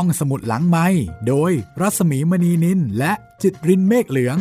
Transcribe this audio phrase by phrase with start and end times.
[0.00, 0.86] ห้องสมุดหลังไม้
[1.28, 4.38] โดยรัสมีมณีนินและจิตรินเมฆเหลือง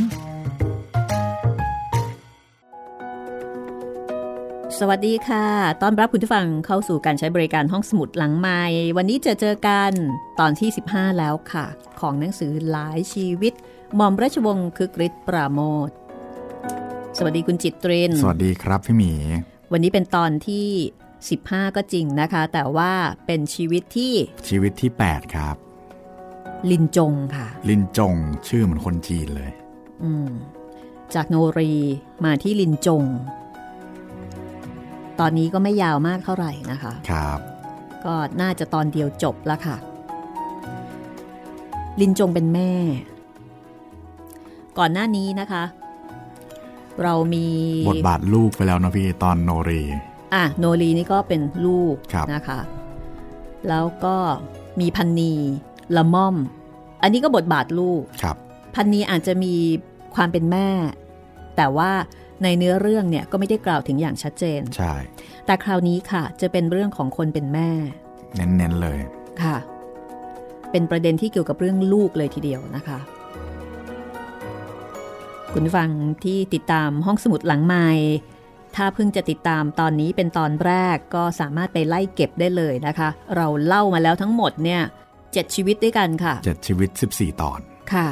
[4.80, 5.46] สวัสดีค่ะ
[5.82, 8.62] ต้อนรับคุณผู้ฟังเข้าสู่การใช้บริการห้องสมุดหลังไม้
[8.98, 9.92] วันนี้จะเจอกัน
[10.40, 11.66] ตอนที่ 15 แล้วค่ะ
[12.00, 13.54] ของหนังสือหลายชีวิต
[13.96, 15.90] หม่อมราชวงศ์คึกฤทธิ์ปราโมท
[17.18, 19.12] สวัสดีคุณจิตรินสวัสดีครับพี่หมี
[19.72, 20.68] วันนี้เป็นตอนที่
[21.20, 22.92] 15 ก็จริงนะคะ แต่ว่า
[23.26, 24.14] เป็นชีวิตที่
[24.50, 25.56] ชีวิตที่ 8 ครับ
[26.72, 28.16] ลินจงค่ะ ลินจง
[28.48, 29.52] ชื่อเหมือนคนจีนเลย
[30.04, 30.30] อืม
[31.16, 31.74] จากโนรี
[32.26, 33.04] มาที่ลินจง
[35.20, 37.40] ตอนนี้ก็ไม่ยาวมากเท่าไหร่นะคะ ครับ
[38.06, 39.78] ก็น่าจะตอนเดียวจบแล้วค่ะ
[42.02, 42.72] ลินจงเป็นแม่
[44.78, 45.64] ก่อนหน้านี้นะคะ
[47.04, 47.48] เรามี
[47.90, 49.84] บทบาทลูกไปแล้วนะพี่ตอนโนรี
[50.36, 52.60] อะโนรีนี่ก็เป็นลูกครับนะคะ
[53.70, 54.16] แล้วก็
[54.80, 55.34] มีพันนี
[55.96, 56.36] ละม่อม
[57.02, 58.36] อันนี้ก็บทบาทลูกครับ
[58.76, 59.54] พันนีอาจจะมี
[60.16, 60.70] ความเป็นแม่
[61.58, 61.92] แต่ว่า
[62.44, 64.94] ในเนื้อเรื่องเนี่ยก็ไม่ได้กล่าวถึงอย่างชัดเจน ใช่
[65.46, 67.70] แต่คราวนี้ค่ะ จะเป็นเรื่องของคนเป็นแม่
[68.36, 69.00] เน้นๆเลย
[69.44, 69.58] ค่ะ
[70.72, 73.00] เป็นประเด็นที่เกี่ยวกับเรื่องลูกเลยทีเดียวนะคะ
[75.54, 75.90] คุณผู้ฟัง
[76.24, 77.86] ที่ติดตามห้องสมุดหลังไม้
[78.76, 84.82] ถ้าเพิ่งจะติดตามตอนนี้เป็นตอนแรกก็สามารถไปไล่เก็บได้เลยนะคะ เราเล่ามาแล้วทั้งหมดเนี่ย
[85.34, 87.60] เจ็ดชีวิตด้วยกันค่ะเจ็ดชีวิต 14 ตอน
[87.94, 88.08] ค่ะ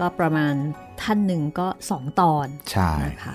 [0.00, 0.54] ก็ประมาณ
[1.02, 3.34] ท่านหนึ่งก็สองตอนใช่นะคะ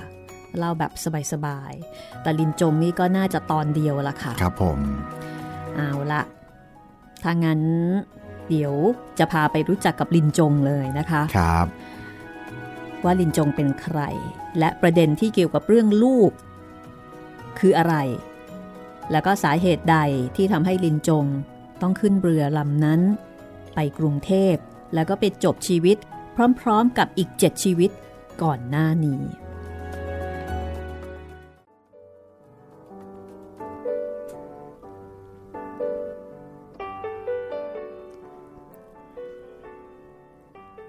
[0.58, 0.92] เล่าแบบ
[1.32, 4.80] สบายๆแต่ลินจงนี่ก็น่าจะตอนเดียวละค่ะ ครับผม
[5.76, 6.22] เอาละ
[7.24, 7.62] ถ้างั้น
[8.50, 8.74] เดี๋ยว
[9.20, 11.66] จะพาไปรู้จักกับลินจงเลยนะคะครับ
[13.04, 14.00] ว่าลินจงเป็นใคร
[14.60, 16.32] และประเด็นที่เกี่ยวกับเรื่องลูก
[17.60, 17.96] คืออะไร
[19.12, 19.98] แล้วก็สาเหตุใด
[20.36, 21.26] ที่ทำให้ลินจง
[21.82, 23.02] ต้องขึ้นเรือลำนั้น
[23.74, 24.56] ไปกรุงเทพ
[24.94, 25.98] แล้วก็ไปจบชีวิต
[26.62, 27.92] พร้อมๆกับอีกเจ็ดชีวิต
[28.42, 29.22] ก่อนหน้านี้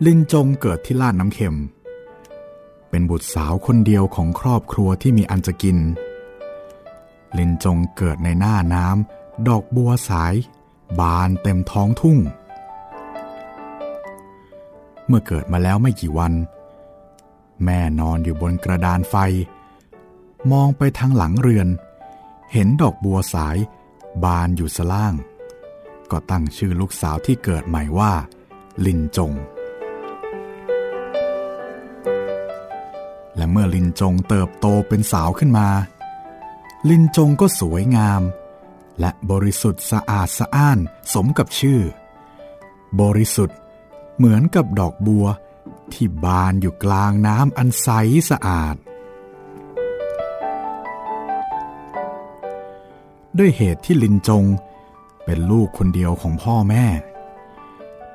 [0.07, 1.57] ลินจงเกิดที่ลาดน้ำเค็ม
[2.91, 5.79] เป็นบุตรสาวคนเดียวของครอบครัวที่มีอันจะกิน
[7.39, 10.35] ลินจงเกิดในหน้าน้ำดอกบัวสาย
[11.01, 12.19] บานเต็มท้องทุ่ง
[15.07, 16.33] เมื่อเกิดมาแล้วไม่กี่วัน
[17.65, 19.17] แม่นอนอยู่บนกระดานไฟ
[20.53, 21.69] มองไปทางหลังเรือน
[22.53, 23.57] เห็นดอกบัวสาย
[24.25, 25.15] บานอยู่สล่าง
[26.11, 28.13] ก็ตั้งชื่อลูกสาวที่เกิดใหม่ว่า
[28.87, 29.33] ลินจง
[33.37, 35.69] และเมื่อลินจงเติบโตเป็นสาวขึ้นมา
[36.91, 38.23] ลินจงก็สวยงาม
[39.01, 40.79] และบริสุทธิ์สะอาดสะอ้าน
[41.15, 41.81] สมกับชื่อ
[43.01, 43.59] บริสุทธิ์
[44.17, 45.27] เหมือนกับดอกบัว
[45.93, 47.89] ที่บานอยู่กลางน้ำอันใส
[48.31, 48.77] สะอาด
[53.39, 54.45] ด้วยเหตุที่ลินจง
[55.25, 56.87] เป็นลูกคนเดียวของพ่อแม่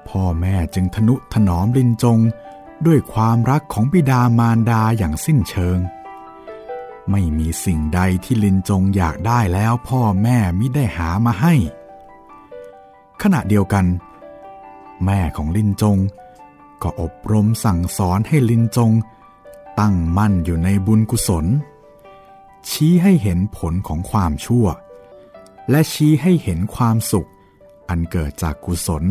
[0.09, 2.19] พ่อแม่จึงทนุถนอมลินจง
[2.85, 5.79] ด้วยความรักของบิดามารดาอย่างสิ้นเชิง
[7.12, 11.53] ไม่มีสิ่งใดที่ลินจงอยากได้แล้วพ่อแม่มิได้หามาให้
[13.22, 13.86] ขณะเดียวกัน
[15.06, 15.97] แม่ของลินจง
[16.81, 18.92] ก็อบรมสั่งสอนให้ลินจง
[19.80, 21.46] ตั้งมั่นอยู่ในบุญกุศล
[22.70, 24.66] ชี้ให้เห็นผลของความชั่ว
[25.70, 27.30] และชี้ให้เห็นความสุข
[27.90, 29.03] อันเกิดจากกุศล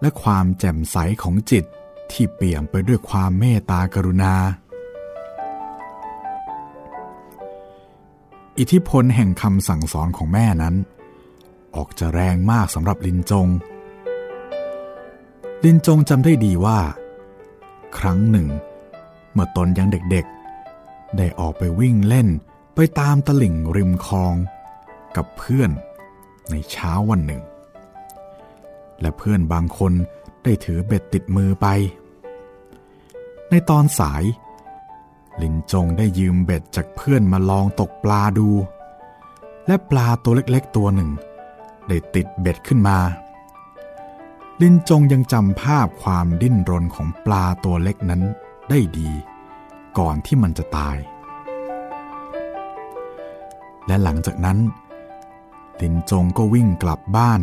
[0.00, 1.64] และความแจ่มใสของจิต
[2.10, 4.34] ที่เปี่ยมไปด้วยความเมตตากรุณา
[8.58, 10.74] อิทธิพลแห่งคำสั่งสอนของแม่นั้น
[11.76, 13.48] ออกจะแรงมากสำหรับลินจง
[15.64, 16.78] ลินจงจำได้ดีว่า
[17.98, 18.48] ครั้งหนึ่ง
[19.32, 22.28] เมื่อตนยังเด็กๆ ได้ออกไปวิ่งเล่น
[22.74, 24.34] ไปตามตลิ่งริมคลอง
[25.16, 25.70] กับเพื่อน
[26.50, 27.42] ในเช้าวันหนึ่ง
[29.00, 29.92] และเพื่อนบางคน
[30.44, 31.66] ได้ถือเบ็ดติดมือไป
[33.50, 34.24] ในตอนสาย
[35.42, 38.48] ลินจงได้ยืมเบ็ดจากเพื่อนมาลองตกปลาดู
[39.66, 41.10] และปลาตัวเล็กๆตัวหนึ่ง
[41.88, 42.98] ได้ติดเบ็ดขึ้นมา
[44.62, 48.22] ลินจงยังจำภาพความดิ้นรนของปลาตัวเล็กนั้น
[48.70, 49.10] ได้ดี
[49.98, 50.96] ก่อนที่มันจะตาย
[53.86, 54.58] และหลังจากนั้น
[55.80, 57.40] ลินจงก็วิ่งกลับบ้าน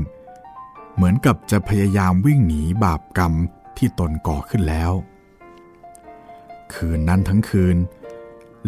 [0.95, 3.33] เหมือนกับจะพยายามวิ่งหนีบาปกรรม
[3.77, 4.91] ที่ตนก่อขึ้นแล้ว
[6.73, 7.77] คืนนั้นทั้งคืน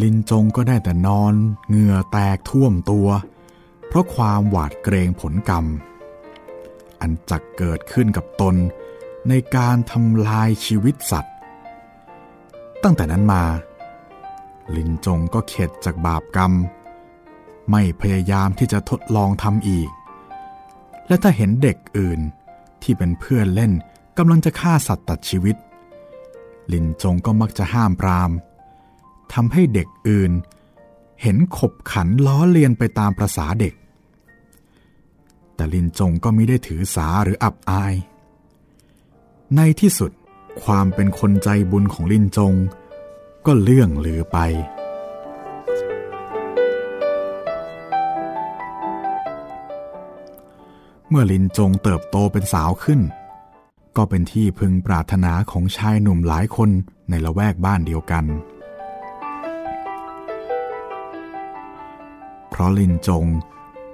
[0.02, 1.34] ลินจงก็ได้แต่นอน
[1.68, 3.08] เหงื่อแตกท่วมตัว
[3.88, 5.66] เพราะความหวาดเกรงผลกรรม
[7.02, 8.56] อันจักเกิดขึ้นกับตน
[9.30, 11.36] ในการทำลายชีวิตสัตว์
[12.84, 13.44] ตั้งแต่นั้นมา
[14.76, 16.52] ลินจงก็เข็ดจากบาปกรรม
[17.72, 19.90] ไม่พยายามที่จะทดลองทำอีก
[21.08, 22.20] และถ้าเห็นเด็กอื่น
[22.84, 23.72] ที่เป็นเพื่อนเล่น
[24.18, 25.56] กำลังจะฆ่าสัตว์ตัดชีวิต
[26.74, 28.32] ลินจงก็มักจะห้ามปราม
[29.34, 30.32] ทำให้เด็กอื่น
[31.22, 33.74] เห็นขบขันล้อเลียนไปตามประษาเด็ก
[35.56, 37.94] แต่ลินจงก็ไม่ได้ถือสาหรืออับอาย
[39.56, 40.12] ในที่สุด
[40.64, 42.54] ความเป็นคนใจบุญของลินจง
[43.46, 44.38] ก็เลื่องลือไป
[51.10, 53.00] เมื่อลินจงเติบโตเป็นสาวขึ้น
[53.98, 56.70] ก็เป็นที่พึงปรารถนาของชายหนุ่มหลายคน
[57.10, 58.26] ในละแวกบ้านเดียวกัน
[62.50, 63.26] เพราะลินจง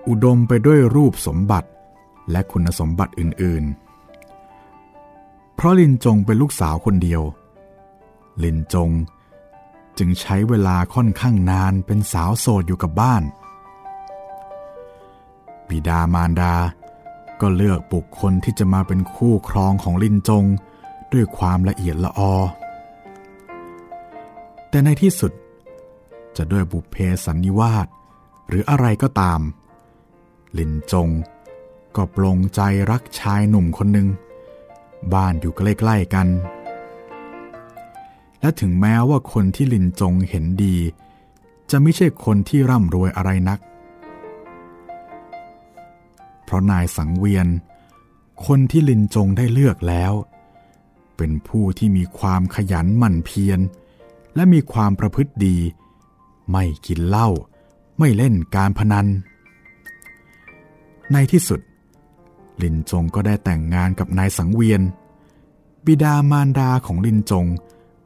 [0.08, 1.70] อุดมไปด้วยรูปสมบัติ
[2.32, 3.64] และคุณสมบัติอื่น
[4.60, 7.22] ๆ เพราะลินจงเป็นลูกสาวคนเดียว
[8.44, 8.90] ลินจง
[9.98, 13.24] จึงใช้เวลาค่อนข้างนานเป็นสาวโสดอยู่กับบ้าน
[15.70, 16.54] บิดามารดา
[17.46, 20.46] ก็เลือกบุคคลที่จะมาเป็นคู่ครองของลินจง
[21.14, 22.34] ด้วยความละเอียดละออ
[24.70, 25.32] แต่ในที่สุด
[26.38, 26.96] จะด้วยบุพเพ
[27.26, 27.88] สันนิวาส
[28.48, 29.40] หรืออะไรก็ตาม
[30.58, 31.10] ลินจง
[31.96, 32.62] ก็ปลงใจ
[32.92, 34.08] รักชายหนุ่มคนหนึ่ง
[35.14, 36.28] บ้านอยู่ใกล้ๆกัน
[38.42, 40.76] และถึงแม้ว่าคนที่ลินจงเห็นดี
[41.72, 43.60] จะไม่ใช่คนที่ร่ำรวยอะไรนัก
[46.44, 47.48] เพราะนายสังเวียน
[48.46, 50.14] คนที่ลินจงได้เลือกแล้ว
[51.18, 53.60] เป็นผู้ที่มีความขยันหมั่นเพียร
[54.36, 55.58] และมีความประพฤติดี
[56.52, 57.30] ไม่กินเหล้า
[58.00, 59.08] ไม่เล่นการพนัน
[61.12, 61.60] ในที่สุด
[62.64, 64.82] ลินจงก็ได้แต่งงานกับนายสังเวียน
[65.86, 67.46] บิดามารดาของลินจง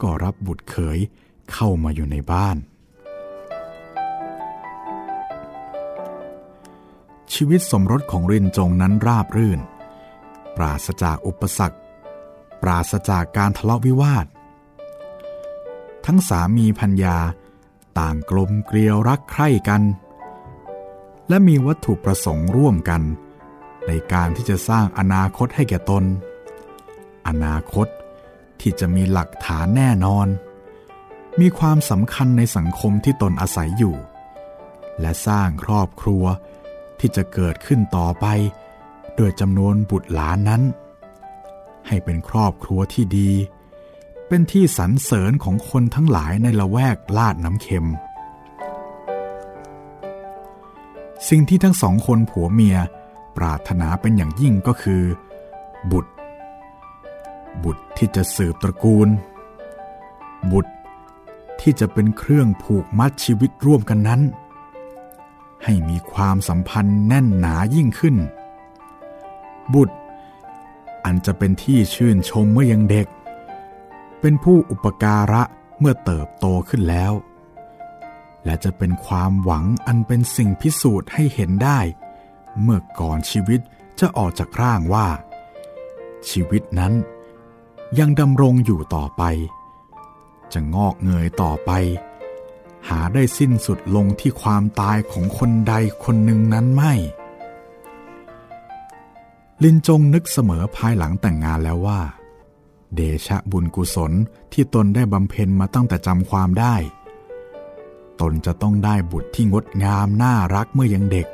[0.02, 1.00] ก็รับบุตรเขย
[1.52, 2.58] เข้ามาอยู่ในบ้าน
[7.34, 9.60] ชีวิตสมรสของรินจงนั้นราบรื่น
[10.58, 11.78] ปราศจากอุปสรรค
[12.62, 14.26] ปราศจากการทะเลาะวิวาท
[16.06, 17.18] ทั้งสามีพัญญา
[18.00, 19.82] ต่างกลมเกลียวรักใคร่กัน
[21.30, 23.02] และมีวัตถุประสงค์ร่วมกัน
[23.88, 26.04] ในการที่จะสร้างอนาคตให้แก่ตน
[27.28, 27.88] อนาคต
[28.62, 30.28] ที่จะมีหลักฐานแน่นอน
[31.40, 33.96] มีความสำคัญในสังคมที่ตนอาศัยอยู่
[35.00, 36.24] และสร้างครอบครัว
[37.00, 38.26] ที่จะเกิดขึ้นต่อไป
[39.16, 40.62] โดยจำนวนบุตรหลานนั้น
[41.88, 43.32] ให้เป็นครอบครัวที่ดี
[44.28, 47.88] เป็นที่สรรเสริญของคนทั้งหลายในละแวกลาดน้ำเค็ม
[51.30, 52.78] สิ่งที่ทั้งสองคนผัวเมีย
[53.38, 55.04] ปรารถนาเป็นอย่างยิ่งก็คือ
[55.92, 56.12] บุตร
[57.64, 59.10] บุตรที่จะสืบตระกูล
[60.52, 60.74] บุตร
[61.62, 64.22] ที่จะเป็นเครื่องผูกมัดชีวิตร่วมกันนั้น
[65.64, 68.16] ให้มีความสัมพันธ์แน่นหนายิ่งขึ้น
[69.74, 69.96] บุตร
[71.06, 73.08] อันจะเป็นที่ชื่นชมเมื่อยังเด็ก
[74.20, 75.44] เป็นผู้อุปการะ
[75.80, 77.14] เมื่อเติบโตขึ้นแล้ว
[78.46, 81.80] และจะเป็นความหวังอันเป็นสิ่งพิสูจน์ให้เห็นได้
[82.62, 83.60] เมื่อก่อนชีวิต
[84.00, 85.08] จะออกจากร่างว่า
[86.30, 86.94] ชีวิตนั้น
[88.00, 89.24] ยังดำรงอยู่ต่อไป
[90.54, 91.72] จะงอกเงยต่อไป
[92.90, 96.94] หาได้สิ้นสุดลงที่ความตายของคนใดคนหนึ่งนั้นไม่
[99.64, 102.02] ลินจงนึกเสมอภายหลังแต่งงานแล้วว่า
[102.96, 104.12] เดชะบุญกุศล
[104.54, 106.76] ที่ตนได้บำเพ็ญมาตั้งแต่จำความได้
[108.22, 111.28] ตนจะต้องได้บุตรที่งดงามน่ารักเมื่อยังเด็ก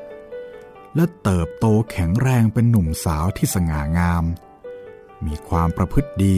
[0.95, 4.23] และเติบโตแข็งแรงเป็นหนุ่มสาวที่สง่างาม
[5.25, 6.37] มีความประพฤติดี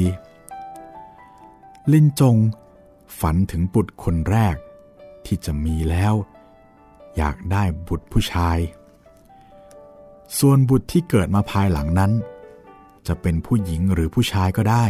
[1.93, 2.37] ลินจง
[3.19, 4.55] ฝันถึงบุตรคนแรก
[5.27, 6.13] ที่จะมีแล้ว
[7.17, 8.57] อยากได้บุตรผู้ชาย
[10.39, 12.11] ส่วนบุตรที่เกิดมาภายหลังนั้น
[13.07, 14.85] จะเป็นผู้หญิงหรือผู้ชายก็ได้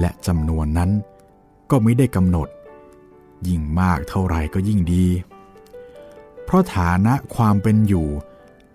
[0.00, 0.90] และจำนวนนั้น
[1.70, 2.48] ก็ไม่ได้กำหนด
[3.48, 5.06] ยิ่งมากเท่าไรก็ยิ่งดี
[6.44, 8.08] เพราะฐานะความเป็นอยู่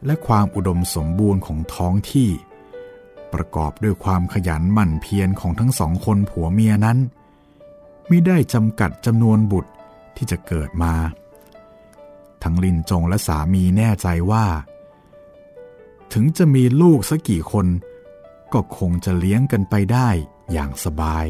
[0.05, 2.29] และความอุดมสมบูรณ์ของท้องที่
[3.33, 6.97] ประกอบด้วยความขยันหมั่นเพียรของทั้งสองคนผัวเมียนั้น
[8.09, 9.70] มิได้จำกัดจำนวนบุตร
[10.15, 10.93] ที่จะเกิดมา
[12.43, 14.45] ทั้งลินจงและสามีแน่ใจว่า
[16.13, 17.67] ถึงจะมีลูกสักกี่คน
[18.53, 20.09] ก็คงจะเลี้ยงกันไปได้
[20.51, 21.25] อย่างสบาย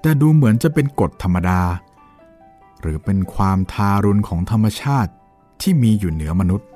[0.00, 1.62] แต่ดูเหมือนจะเป็นกฎธรรมดา
[2.80, 5.12] หรือเป็นความทารุณของธรรมชาติ
[5.60, 6.68] ที่มีอยู่เหนือมนุษย์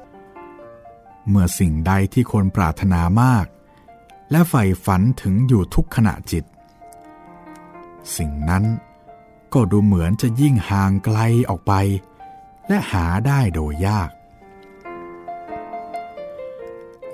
[1.29, 3.47] เมื่อสิ่งใดที่คนปรารถนามาก
[4.31, 6.45] และใฝ่ฝันถึงอยู่ทุกขณะจิต
[8.17, 8.65] สิ่งนั้น
[9.55, 11.73] ก็ดูเหมือนจะยิ่งห่างไกลออกไป
[12.69, 14.11] และหาได้โดยยาก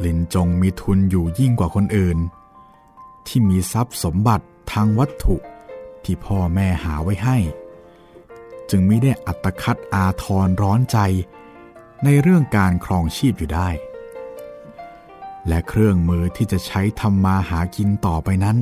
[0.04, 2.18] ลินจงมีทุนอยู่ยิ่งกว่าคนอื่น
[3.26, 5.36] ที่มีทรัพย์สมบัติทางวัตถุ
[6.04, 7.38] ที่พ่อแม่หาไว้ให้
[8.70, 10.98] จึงไม่ได้อัตคัดอาทรร้อนใจ
[12.04, 13.68] ในเรื่องการครองชีพอยู่ได้
[15.48, 18.58] และเครื่องมือที่จะใช้ทำมาหากินต่อไปนั้น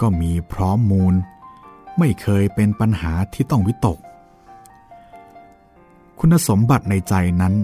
[0.00, 1.14] ก็มีพร้อมมูล
[2.00, 3.98] ไม่เคยเป็นปัญหาที่ต้องวิตก
[6.18, 7.54] คุณสมบัติในใจนั้น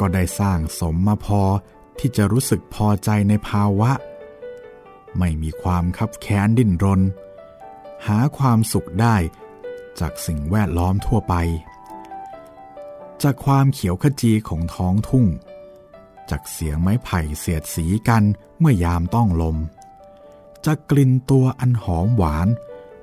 [0.00, 1.42] ก็ได้สร้างสมมาพอ
[1.98, 3.90] ที่จะรู้สึกพอใจในภาวะ
[5.18, 7.00] ไม่มีความคับแค้นดิ้นรน
[8.06, 9.16] หาความสุขได้
[10.00, 11.34] จากสิ่งแวดล้อมทั่วไป
[13.22, 15.26] จากความเขียวขจีของท้องทุ่ง
[16.30, 18.22] จากเสียงไม้ไผ่เสียดสีกัน
[18.58, 19.56] เมื่อยามต้องลม
[20.66, 22.48] จากกลิ่นตัวอันหอมหวาน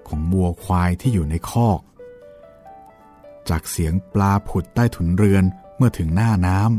[0.08, 1.80] ของบัวควายที่อยู่ในคอก
[3.50, 5.44] จากเสียงปลาผุดใต้ถุนเรือน
[5.76, 6.72] เมื่อถึงหน้าน้ำ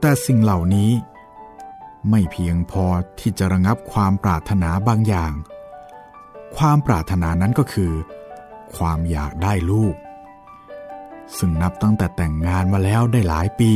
[0.00, 0.90] แต่สิ่งเหล่านี้
[2.10, 2.84] ไม่เพียงพอ
[3.20, 5.32] ที่จะระงับความปรารถนาบางอย่าง
[6.56, 7.92] ความปรารถนานั้นก็คือ
[8.76, 9.94] ความอยากได้ลูก
[11.36, 13.72] ซึ่งนับตั้งแต่แต่งงานมาแล้วได้หลายปี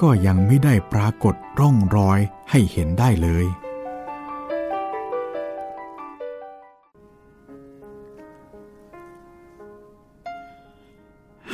[0.00, 2.18] ก็ยังไม่ได้ปรากฏร่องรอย
[2.50, 3.46] ให้เห็นได้เลย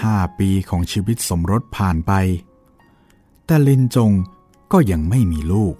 [0.03, 2.13] ห้าปีของชีวิตสมรสผ่านไป
[3.47, 4.13] แต่ลินจง
[4.73, 5.75] ก็ยังไม่มีลูก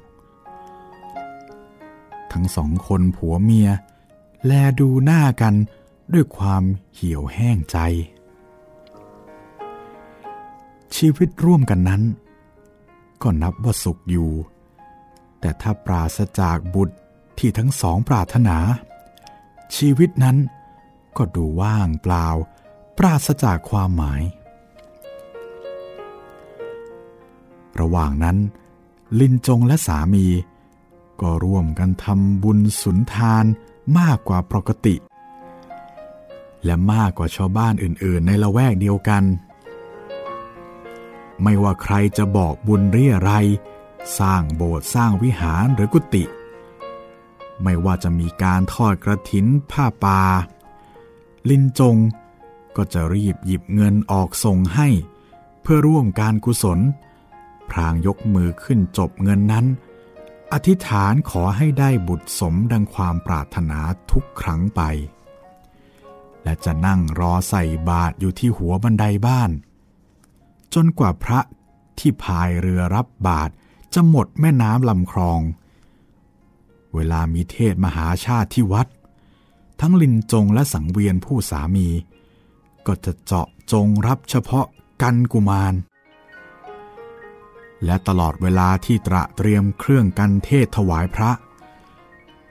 [2.33, 3.69] ทั้งสองคนผัวเมีย
[4.47, 5.55] แลดูหน้ากัน
[6.13, 6.63] ด้วยความ
[6.95, 7.79] เหี่ยวแห้งใจ
[10.97, 12.03] ชีวิตร่วมกันนั้น
[13.23, 14.31] ก็นับว่าสุขอยู่
[15.41, 16.97] แต่ถ้าปราศจากบุตร
[17.39, 18.59] ที่ทั้งสองปรารถนา
[19.77, 20.37] ชีวิตนั้น
[21.17, 22.27] ก็ดูว่างเปล่า
[22.99, 24.23] ปราศจากความหมาย
[27.81, 28.37] ระหว่างนั้น
[29.21, 30.27] ลินจงและสามี
[31.21, 33.45] ก็ร่วมกันทำบุญสุนทาน
[33.99, 34.95] มากกว่าปกติ
[36.65, 39.25] และมากกว่าชาวบ้านอื่นๆ ในละแวกเดียวกัน
[41.43, 43.33] ไม่ว่าใครจะบอกบุญเรียไร
[44.19, 46.25] สร้างโบสถ์สร้างวิหารหรือกุฏิ
[47.63, 50.21] ไม่ว่าจะมีการทอดกระถินผ้าป่า
[51.51, 51.97] ลินจง
[52.77, 54.89] ก็จะรีบหยิบเงินออกส่งให้
[55.63, 56.79] เพื่อร่วมการกุศล
[57.71, 59.67] พรางยกมือขึ้นจบเงินนั้น
[60.53, 63.79] อธิษฐานขอให้ได้บุตรสมดังความปรารถนา
[64.11, 64.81] ทุกครั้งไป
[66.43, 69.51] และจะนั่งรอใส่บาตรอยู่ที่หัวบันไดบ้าน
[70.75, 71.41] จนกว่าพระ
[71.99, 73.53] ที่พายเรือรับบาตร
[73.95, 75.41] จะหมดแม่น้ำลำคลอง
[76.95, 78.87] เวลามีเทศมหาชาติที่วัด
[79.81, 81.89] ทั้งลินจงและสังเวียนผู้สามี
[82.87, 84.67] ก็จะเจาะจงรับเฉพาะ
[85.03, 85.75] กันกุมาร
[87.85, 91.31] และตลอดเวลาที่ตระเตรียมเครื่องกันเทศถวายพระ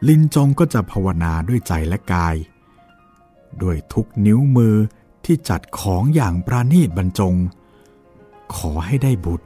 [0.08, 2.36] ลินจงก็จะภาวนาด้วยใจและกาย
[3.62, 4.76] ด้วยทุกนิ้วมือ
[5.26, 7.36] ที่จัดของอย่างปราณีตบรรจง
[8.56, 9.46] ขอให้ได้บุตร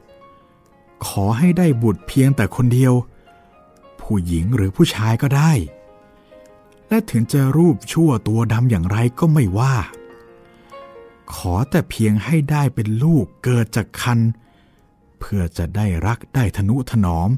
[1.07, 2.93] ขอให้ได้บุตรเพียงแต่คนเดียว
[4.01, 5.51] ผู้หญิงหรือผู้ชายก็ได้
[6.89, 9.75] และถึงจะรูปชั่วตัวดำอย่างไรก็ไม่ว่า
[11.33, 14.19] ขอแต่เพียงให้ได้เป็นลูกเกิดจากคัน
[15.19, 17.29] เพื่อจะได้รักได้ทนุถนอม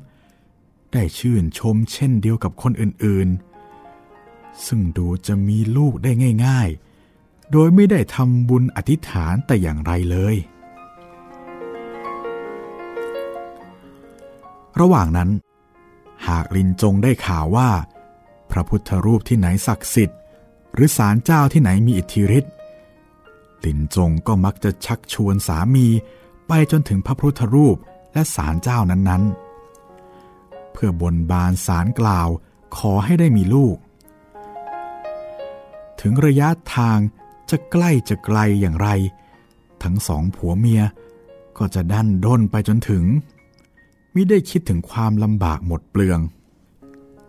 [0.94, 6.12] ได้ชื่นชมเช่นเดียวกับคนอื่นๆ ซึ่งดูจะมีลูกได้
[6.46, 6.70] ง่าย
[7.12, 10.36] ๆ โดยไม่ได้ทำบุญอธิษฐานแต่อย่างไรเลย
[14.80, 15.30] ระหว่างนั้น
[16.28, 17.70] หากลินจงได้ข่าวว่า
[18.52, 20.20] พระพุทธรูปที่ไหนศักดิ์สิทธิ์
[20.74, 22.54] หรือศาลเจ้าที่ไหนมีอิทธิฤทธิ์
[23.66, 25.88] ลินจงก็มักจะชักชวนสามี
[26.48, 27.78] ไปจนถึงพระพุทธรูป
[28.14, 32.30] และศาลเจ้านั้นๆ เพื่อบนบานสารกล่าว
[32.78, 33.78] ขอให้ได้มีลูก
[36.02, 37.00] ถึงระยะทาง
[37.50, 38.90] จะใกล้จะไกลอย่างไร
[39.84, 40.82] ทั้งสองผัวเมีย
[41.58, 43.04] ก็จะดันด้นไปจนถึง
[44.14, 46.20] มิได้คิดถึงความลำบากหมดเปลือง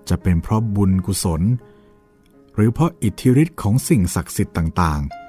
[0.09, 1.43] จะเป็นเพราะบุญกุศล
[2.55, 5.28] หรือเพราะอิทธิฤทธิ์ของสิ่งศักดิ์สิทธิ์ต่างๆ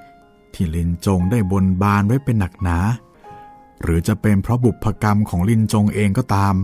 [0.54, 2.78] ที่ลินจงได้บนบานไว้เป็นหนักหนา
[3.82, 6.54] หรือจะเป็นเพราะบุพกรรมของลินจงเองก็ตาม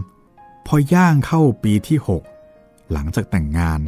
[0.66, 2.22] พอย่างเข้าปีที่หก
[2.92, 3.80] หลังจากแต่งงาน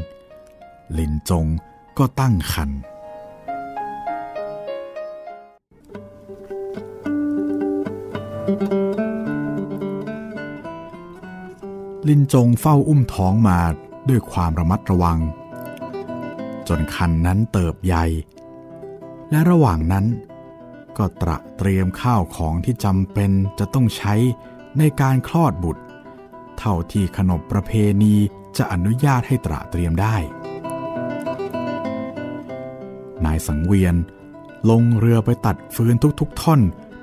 [0.98, 1.46] ลินจง
[1.98, 2.70] ก็ตั้งคัน
[12.08, 13.58] ลินจงเฝ้าอุ้มท้องมา
[14.08, 15.18] ด้วยความระมัดระวัง
[16.68, 18.04] จนคันนั้นเติบใหญ่
[19.30, 20.06] และระหว่างนั้น
[20.96, 24.14] ก็ตระเตรียมข้าวของที่จำเป็นจะต้องใช้
[24.78, 25.82] ในการคลอดบุตร
[26.58, 28.14] เท่าที่ขนบประเพณี
[28.56, 30.16] จะอนุญาตให้ตระเตรียมได้
[33.24, 33.94] นายสังเวียน
[34.70, 36.60] ลงเรือไปตัดฟืนทุกๆท่อน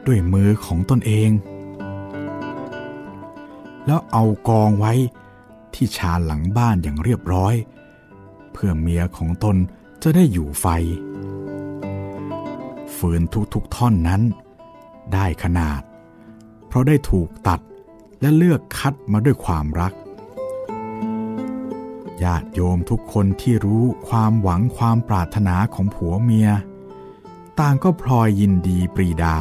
[0.08, 1.30] ด้วยมือของตนเอง
[3.86, 4.94] แล้วเอากองไว้
[5.74, 7.56] ที่ชาหลังบ้านอย่างเรียบร้อย
[8.54, 9.56] เพื่อเมียของตน
[10.04, 10.66] จะได้อยู่ไฟ
[12.98, 13.22] ฟืน
[13.54, 14.22] ทุกๆท่อนนั้น
[15.14, 15.82] ได้ขนาด
[16.68, 17.60] เพราะได้ถูกตัด
[18.22, 19.94] และเลือกคัดมาด้วยความรัก
[22.24, 26.50] ญาติโยมทุกคนที่รู้ความหวังความปรารถนาของผัวเมีย
[27.60, 29.36] ต่างก็พลอยยินดีปรีดา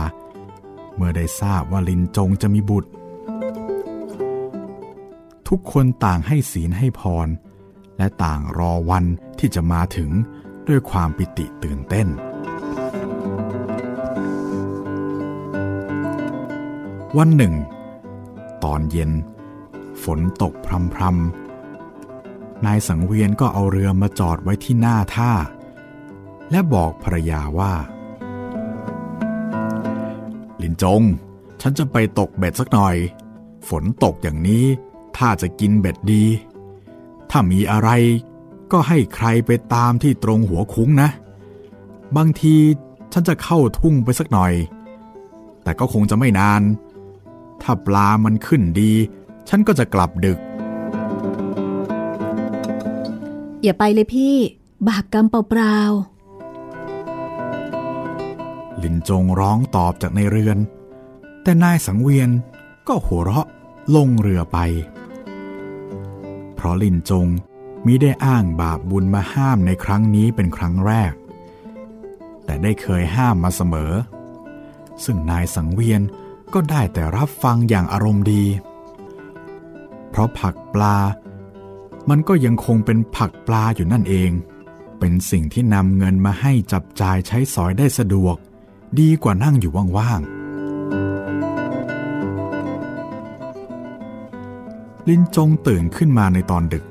[0.95, 2.91] เมื่อได้ทราบว่าลินจงจะมีบุตร
[5.49, 7.29] ทุกคนต่างให้ศีลให้พร
[7.99, 9.05] และต่างรอวัน
[9.39, 10.11] ที่จะมาถึง
[10.69, 12.09] ด้วยความปิติตื่นเต้น
[17.19, 17.55] วันหนึ่ง
[18.65, 19.11] ตอนเย็น
[20.03, 20.53] ฝนตก
[20.95, 25.33] พรำๆนายสังเวียนก็เอาเรือมาจอดไว้ที่หน้าท่า
[26.51, 27.73] และบอกภรรยาว่า
[30.63, 31.03] ลินจง
[31.61, 32.97] ฉันจะไปตกเบ็ดสักหน่อย
[33.69, 34.65] ฝนตกอย่างนี้
[35.17, 36.25] ถ้าจะกินเบ็ดดี
[37.31, 37.91] ถ้ามีอะไร
[38.73, 41.09] ก็ให้ใครไปตามที่ตรงหัวคุ้งนะ
[42.17, 42.57] บางที
[43.13, 44.53] ฉันจะเข้าทุ่งไปสักหน่อย
[45.63, 46.63] แต่ก็คงจะไม่นาน
[47.63, 48.93] ถ้าปลามันขึ้นดี
[49.49, 50.39] ฉันก็จะกลับดึก
[53.63, 54.35] อย่าไปเลยพี่
[54.89, 55.77] บาปกรรมเปล่า
[58.83, 60.59] ลินจงร้องตอบจากในเรือน
[61.43, 62.31] แต่นายสังเวียน
[62.89, 63.47] ก็หัวเราะ
[63.97, 64.59] ลงเรือไป
[66.55, 67.27] เพราะลินจง
[67.87, 71.13] มิได้อ้างบาปบุญมาห้ามในครั้งนี้เป็นครั้งแรก
[72.45, 73.93] แต่ได้เคยห้ามมาเสมอ
[75.05, 76.03] ซึ่งนายสังเวียน
[76.55, 78.45] ก็ได้แต่รับฟังอย่างอารมณ์ดี
[80.11, 80.97] เพราะผักปลา
[82.09, 84.31] มันก็ยังคงเป็นผักปลาอยู่นั่นเอง
[84.99, 88.37] เป็นสิ่งที่นำเงินมาให้จับจ่ายใช้สอยได้สะดวก
[89.01, 90.29] ดีกว่านั่งอยู่ว่างๆ
[95.09, 96.85] ลินจงตื่นขึ้นมาในตอนดึก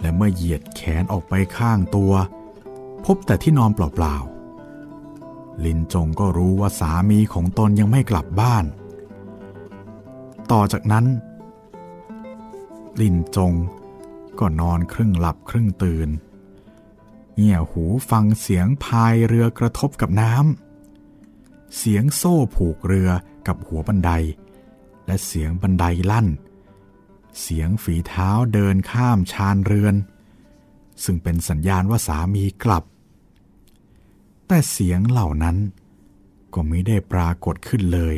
[0.00, 2.12] และเมื่อเหยียดแขนออกไปข้างตัว
[3.04, 4.41] พบแต่ที่นอนเปล่าๆ
[5.64, 8.64] ลินจงก็รู้ว่าสามีของตนยังไม่กลับบ้าน
[10.50, 11.06] ต่อจากนั้น
[13.00, 13.52] ลินจง
[14.38, 16.08] ก็นอนครึ่งหลับครึ่งตื่น
[17.36, 23.10] เงี่ยหูฟังเสียงพายเรือกระทบกับน้ำ เสียงโซ่ผูกเรือ
[23.46, 24.10] กับหัวบันได
[25.06, 26.28] และเสียงบันไดลั่น
[27.40, 29.94] เสียงฝีเท้าเดินข้ามชานเรือน
[31.04, 32.84] ซึ่งเป็นสัญญาณว่าสามีกลับ
[34.54, 35.56] แต่เสียงเหล่านั้น
[36.54, 38.14] ก็ไม่ได้ปรากฏขึ้นเลย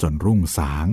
[0.00, 0.86] จนรุ่งสาง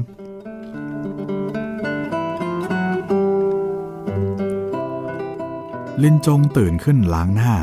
[6.03, 7.55] ลินจงตื่นขึ้นล้างหน้า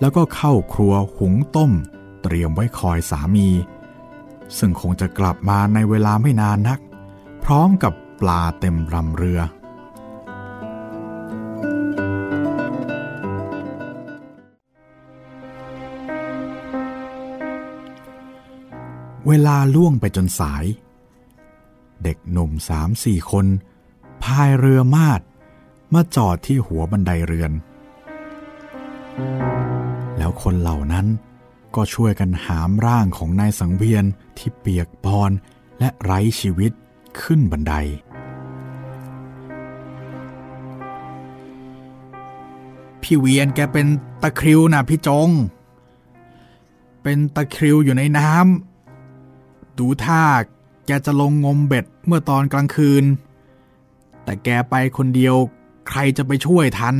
[0.00, 1.72] แล้วก็เข้าครัวหุงต้ม
[2.22, 3.48] เตรียมไว้คอยสามี
[4.58, 6.78] ซึ่งคงจะกลับมาในเวลาไม่นานนัก
[7.44, 9.40] พร้อมกับปลาเต็มลำเรือ
[19.32, 20.64] วลาล่วงไปจนสาย
[22.02, 23.46] เด็กหนุ่มสามสี่คน
[24.22, 25.20] พายเรือมาด
[25.94, 27.52] มาจอดที่หัวบันไดเรือน
[30.16, 31.06] แล้วคนเหล่านั้น
[31.74, 34.04] ก็ช่วยกันหามร่างของนายสังเวียน
[34.38, 35.30] ที่เปียกปอน
[35.78, 36.72] และไร้ชีวิต
[37.20, 37.74] ขึ้นบันได
[43.02, 43.86] พี่เวียนแกเป็น
[44.22, 45.28] ตะคริวนะพี่จง
[47.02, 48.71] เป็นตะคริวอยู่ในน้ำ
[49.78, 50.24] ดูท่า
[50.86, 53.04] แกจะลงงมเบ็ดเมื่อตอนกลางคืน
[54.24, 55.34] แต่แกไปคนเดียว
[55.88, 56.96] ใครจะไปช่วยทัน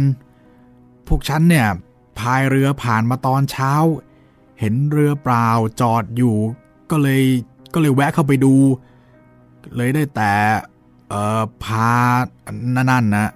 [1.07, 1.69] พวกฉันเนี่ย
[2.19, 3.73] พายเรือผ่านมาตอนเช้า
[4.61, 5.49] เห็นเรือเปล่า
[5.81, 6.37] จอดอยู่
[6.91, 7.23] ก็เลย
[7.75, 8.55] ก็เลยแวะเข้าไปดู
[9.77, 10.33] เลยได้แต่
[11.09, 11.91] เออพา
[12.75, 13.29] นั่นนะ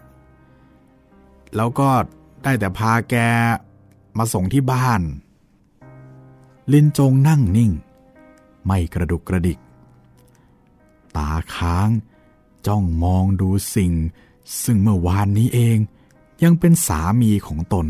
[1.57, 1.88] แล้วก็
[2.42, 3.16] ได้แต่พาแก
[4.18, 5.01] มาส่งที่บ้าน
[6.72, 7.70] ลินจงนั่งนิ่ง
[8.66, 9.59] ไม่กระดุกกระดิก
[11.16, 11.88] ตาค้าง
[12.66, 13.92] จ้องมองดูสิ่ง
[14.62, 15.79] ซึ่งเมื่อวานนี้เอง
[16.42, 17.87] ยังเป็นสามีของตน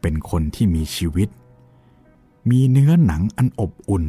[0.00, 1.28] เป็นคนที่มีชีวิต
[2.50, 4.04] มีเนื้อหนังอันอบอุ่น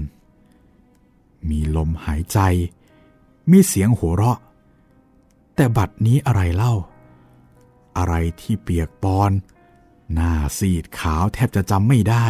[1.49, 2.39] มีลมหายใจ
[3.51, 4.39] มีเสียงหัวเราะ
[5.55, 6.73] แต่บัดนี้อะไรเล่า
[7.97, 9.31] อะไรที่เปียกปอน
[10.13, 12.27] หน้าซีดขาวแทบจะจำไม่ได้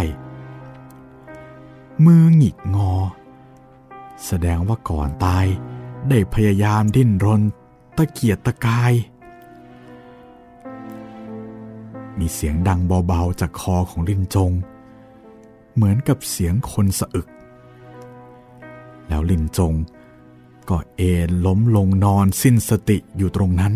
[2.05, 2.93] มือหงิกงอ
[4.25, 5.45] แสดงว่าก่อนตาย
[6.09, 7.41] ได้พยายามดิ้นรน
[7.97, 8.93] ตะเกียกตะกาย
[12.19, 14.51] มีเสียงดังเบาๆจากคอของลินจง
[15.73, 17.27] เหมือนกับเสียงคนสะอึก
[19.07, 19.73] แล้วลินจง
[20.69, 23.73] ก็เอนล้มลงนอนสิ้นสติอยู่ตรงนั้น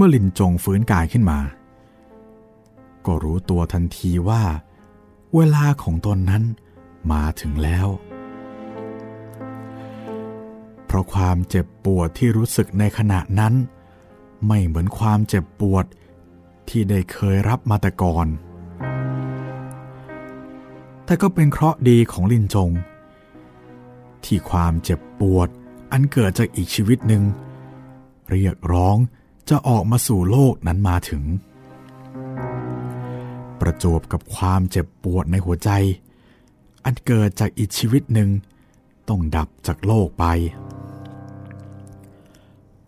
[0.00, 1.40] เมื่อลินจงฟื้นกายขึ้นมา
[3.06, 4.42] ก็รู้ตัวทันทีว่า
[5.34, 6.42] เวลาของตนนั้น
[7.12, 7.88] มาถึงแล้ว
[10.86, 13.54] เพราะความเจ็บปวดที่รู้สึกในขณะนั้น
[14.46, 15.84] ไม่เหมือนความเจ็บปวด
[16.68, 18.26] ที่ได้เคยรับมาแต่ก่อน
[21.04, 22.70] แต่ก็เป็นเคราะห์ดีของลินจง
[24.24, 25.48] ที่ความเจ็บปวด
[25.92, 27.22] อันเกิดจากอีกชีวิตหนึ่ง
[28.30, 28.98] เรียกร้อง
[29.50, 31.22] จะออกมาสู่โลกนั้นมาถึง
[33.60, 35.70] ประจวบกับความเจ็บปวดในหัวใจ
[36.84, 38.28] อันเกิดจากอีกชีวิตหนึ่ง
[39.08, 40.24] ต้องดับจากโลกไป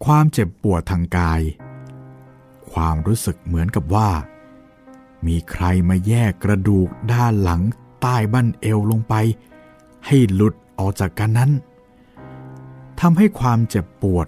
[0.04, 1.40] ความเจ็บปวดทางกาย
[2.72, 4.10] ความรู้สึกเหมือนกับว่า
[5.26, 7.62] มีใครมาแยกกระดูกด้านหลัง
[8.02, 9.14] ใต้บั้นเอวลงไป
[10.06, 11.50] ให้หลุดออกจากกันนั้น
[13.00, 14.26] ทำให้ความเจ็บปวด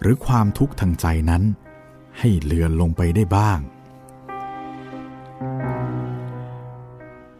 [0.00, 1.42] หรือความทุกข์ทางใจนั้น
[2.18, 3.58] ให้เลือนลงไปได้บ้าง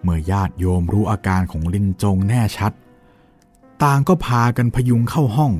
[0.02, 2.72] เมื่อญาติโยมรู้อาการของลินจงแน่ชัด
[3.82, 5.52] ต่างก็พากันพยุงเข้าห้อง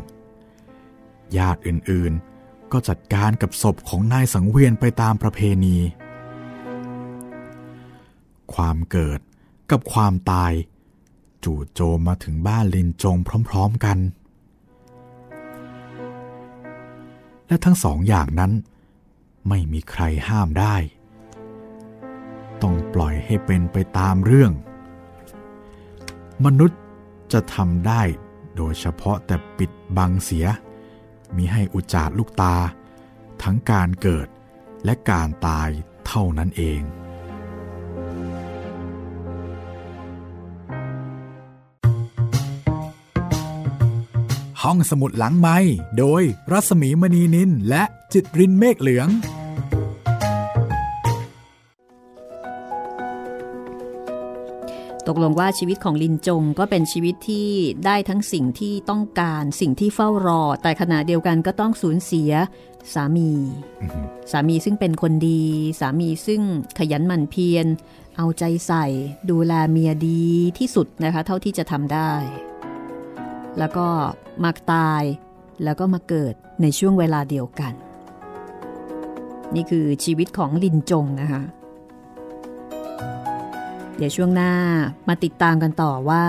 [1.37, 5.77] ญาติอื่นๆก็จัดการกับศพของนายสังเวียนไปตามประเพณี
[8.55, 9.21] ความเกิด
[9.71, 10.53] กับความตาย
[11.45, 13.17] จู่โจมมาถึงบ้านลินจง
[13.49, 13.99] พร้อม ๆกัน
[17.49, 18.53] และทั้งสองอย่างนั้น
[19.49, 20.77] ไม่มีใครห้ามได้
[22.63, 24.53] ต้องปล่อยให้เป็นไปตามเรื่อง
[26.45, 26.81] มนุษย์
[27.33, 28.03] จะทำได้
[28.57, 30.47] โดยเฉพาะแต่ปิดบังเสีย
[31.37, 32.57] มีให้อุจาดลูกตา
[33.43, 34.29] ทั้งการเกิด
[34.85, 35.69] และการตาย
[36.07, 36.81] เท่านั้นเอง
[44.71, 45.59] ห้องสมุดหลังไม้
[45.99, 49.09] โดยรัสมีมณีนินและจิตรินเมฆเหลือง
[55.07, 57.49] ตกลงว่าชีวิตของลินจงก็เป็นชีวิตที่
[57.87, 62.33] ได้ทั้งสิ่งที่ต้องการสิ่งที่เฝ้ารอ แต่ขณะเดียวกันก็ต้องสูญเสีย
[62.95, 63.31] สามี
[64.31, 65.43] สามีซึ่งเป็นคนดี
[65.81, 66.43] สามีซึ่ง
[66.79, 67.67] ขยันหมั่นเพียร
[68.17, 68.87] เอาใจใส่
[69.31, 70.25] ดูแลเมียดี
[70.59, 72.13] ที่สุดนะคะ เท่าที่จะทำได้
[73.59, 73.87] แล้วก็
[74.45, 75.03] มาตาย
[75.65, 77.73] แล้วก็มาเกิดในช่วงเวลาเดียวกัน
[79.55, 81.43] นี่คือชีวิตของลินจงนะคะ
[83.97, 84.53] เดี๋ยวช่วงหน้า
[85.09, 86.25] มาติดตามกันต่อว่า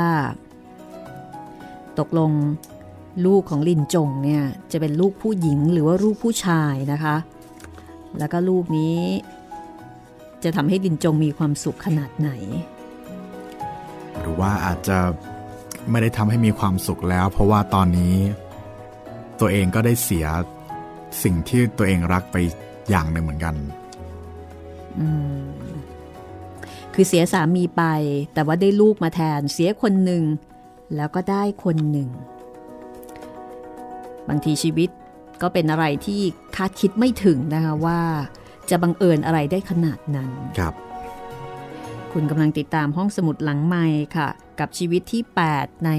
[2.00, 2.32] ตกลง
[3.26, 7.16] ลูกของลินจงเนี่ยจะเป็นลูกผู้หญิงหรือว่าลูกผู้ชายนะคะ
[8.20, 9.00] แล้วก็ลูกนี้
[10.44, 12.30] จะทำให้ลินจงมีความสุขขนาดไหน
[14.20, 14.98] หรือว่าอาจจะ
[15.91, 18.15] ไม่ได้ทำให้มีความสุขแล้ว เพราะว่าตอนนี้
[19.39, 20.26] ตัวเองก็ได้เสีย
[21.23, 22.38] สิ่งที่ตัวเองรักไป
[22.89, 23.56] อย่างหนึ่งเหมือนกัน
[25.00, 25.08] อื
[25.39, 25.41] ม
[26.93, 27.84] คือเสียสามีไป
[28.34, 30.23] แต่ว่าได้ลูกมาแทนเสียคนหนึ่ง
[30.95, 32.10] แล้วก็ได้คนหนึ่ง
[34.30, 34.89] บางทีชีวิต
[35.41, 36.21] ก็เป็นอะไรที่
[36.56, 38.00] คาดคิดไม่ถึงนะคะว่า
[38.69, 40.73] จะบังเอิญอะไรได้ขนาดนั้น ครับ
[42.12, 43.86] คุณกำลังติดตามห้องสมุดหลังไม้
[44.17, 45.91] ค่ะ กับชีวิตที่ 8 ใน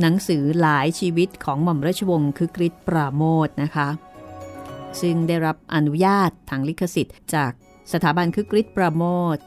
[0.00, 3.88] หนังสือหลายชีวิตของหม่อมราชวงศ์คือกริชปราโมทนะคะ
[5.00, 7.52] ซึ่งได้รับอนุญาตทางลิขสิทธิ์ จาก
[7.92, 9.04] สถาบันคือกริชปราโม
[9.36, 9.38] ท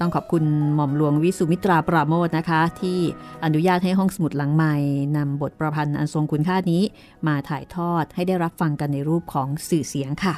[0.00, 2.98] ต้องขอบคุณหม่อมหลวงวิสุมิตราปราโมทนะคะ ที่
[3.44, 4.74] อนุญาตให้ห้องสมุดหลังไม้
[5.16, 6.82] นำบทประพันธ์อันทรงคุณค่านี้
[7.26, 10.34] มาถ่ายทอดให้ได้รับฟังกันในรูปของสื่อเสียงค่ะ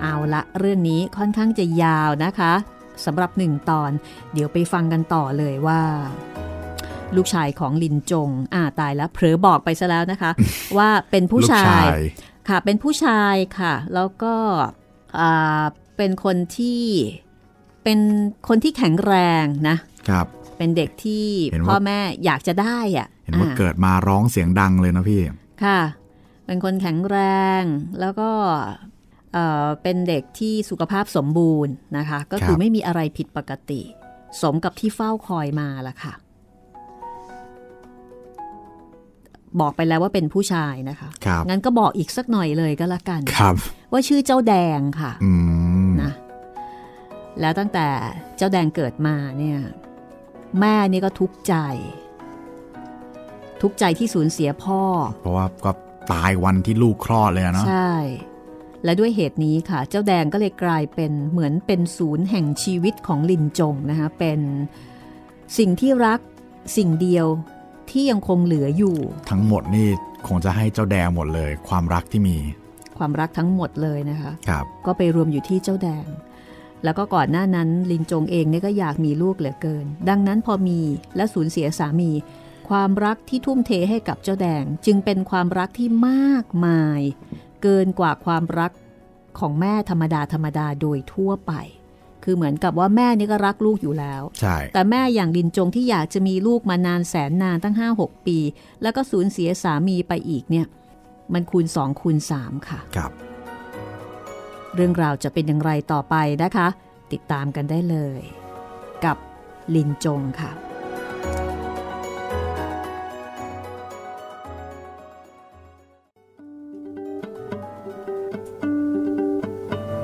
[0.00, 2.52] เอาละเรื่องนี้ค่อนข้างจะยาวนะคะ
[3.04, 3.90] สำหรับหนึ่งตอน
[4.32, 5.80] เดี๋ยวไปฟังกันต่อเลยว่า
[7.16, 10.30] ลูกชายของลินจง อ่าตายแล้วเผลอบอกไปซะแล้วนะคะ
[10.78, 12.00] ว่าเป็นผู้ชาลูกชายย
[12.48, 14.34] ค่ะ เป็นผู้ชายค่ะ แล้วก็
[15.18, 15.62] อ่า
[15.96, 16.82] เป็นคนที่
[17.84, 17.98] เป็น
[18.48, 19.76] คนที่แข็งแรงนะ
[20.08, 20.26] ครับ
[20.58, 25.20] เป็นเด็กที่เห็นว่าพ่อแม่อยากจะได้อะเห็นว่าอ่าเกิดมาร้องเสียงดังเลยนะพี่
[25.64, 25.80] ค่ะ
[26.46, 27.18] เป็นคนแข็งแร
[27.60, 27.62] ง
[28.00, 28.30] แล้วก็
[29.32, 33.80] เเป็นเด็กที่สุขภาพสมบูรณ์นะคะ ก็คือไม่มีอะไรผิดปกติ
[34.42, 36.12] สมกับที่เฝ้าคอยมาละค่ะ
[39.60, 43.20] บอกไปแล้วว่าเป็นผู้ชายนะคะคงั้นก็บอกอีกสักหน่อยเลยก็แล้วกัน
[43.92, 45.12] ว่าชื่อเจ้าแดงค่ะ
[46.02, 46.12] นะ
[47.40, 47.86] แล้วตั้งแต่
[48.36, 49.58] เจ้าแดงเกิดมาเนี่ย
[50.60, 51.54] แม่นี่ก็ทุกข์ใจ
[53.62, 54.82] ทุกข์ใจที่สูญเสียพ่อ
[55.20, 55.70] เพราะว่าก็
[56.12, 57.94] ตายวันที่ลูกคลอดเลยเนาะใช่
[58.84, 64.40] และด้วยเหตุนี้ค่ะ เจ้าแดงก็เลยกลายเป็นเหมือนเป็นศูนย์แห่งชีวิตของลินจงนะคะเป็น
[65.58, 66.20] สิ่งที่รัก
[66.76, 67.26] สิ่งเดียว
[67.92, 68.96] ที่ยังคงเหลืออยู่
[69.30, 69.88] ทั้งหมดนี่
[70.28, 72.38] คงจะให้เจ้าแดงหมดเลย ความรักที่มี
[72.98, 76.06] ความรักทั้งหมดเลยนะคะครับก็ไปรวมอยู่ที่เจ้าแดง
[76.84, 80.80] แล้วก็ก่อนหน้านั้นลินจงเองเนี่ยก็อยากมีลูกเหลือเกิน ดังนั้นพอมี
[81.16, 82.10] และสูญเสียสามี
[82.68, 87.00] ความรักที่ทุ่มเทให้กับเจ้าแดง จึงเป็นความรักที่มากมาย
[87.62, 88.72] เกินกว่าความรัก
[89.38, 91.52] ของแม่ธรรมดาธรรมดาโดยทั่วไป
[92.24, 98.38] คือเหมือนกับว่าแม่นี่ก็รักลูกอยู่แล้ว ใช่ แต่แม่อย่างดินจงที่อยากจะมีลูกมานานแสนนานตั้ง 5-6 ปี
[98.82, 100.66] แล้วก็สูญเสียสามีไปอีกเนี่ย
[101.34, 103.12] มันคูณ 2 คูณ 3 ค่ะ ครับ
[104.74, 106.68] เรื่องราวจะเป็นอย่างไรต่อไปนะคะ
[107.12, 108.20] ติดตามกันได้เลย
[109.04, 109.16] กับ
[109.74, 110.52] ลินจงค่ะ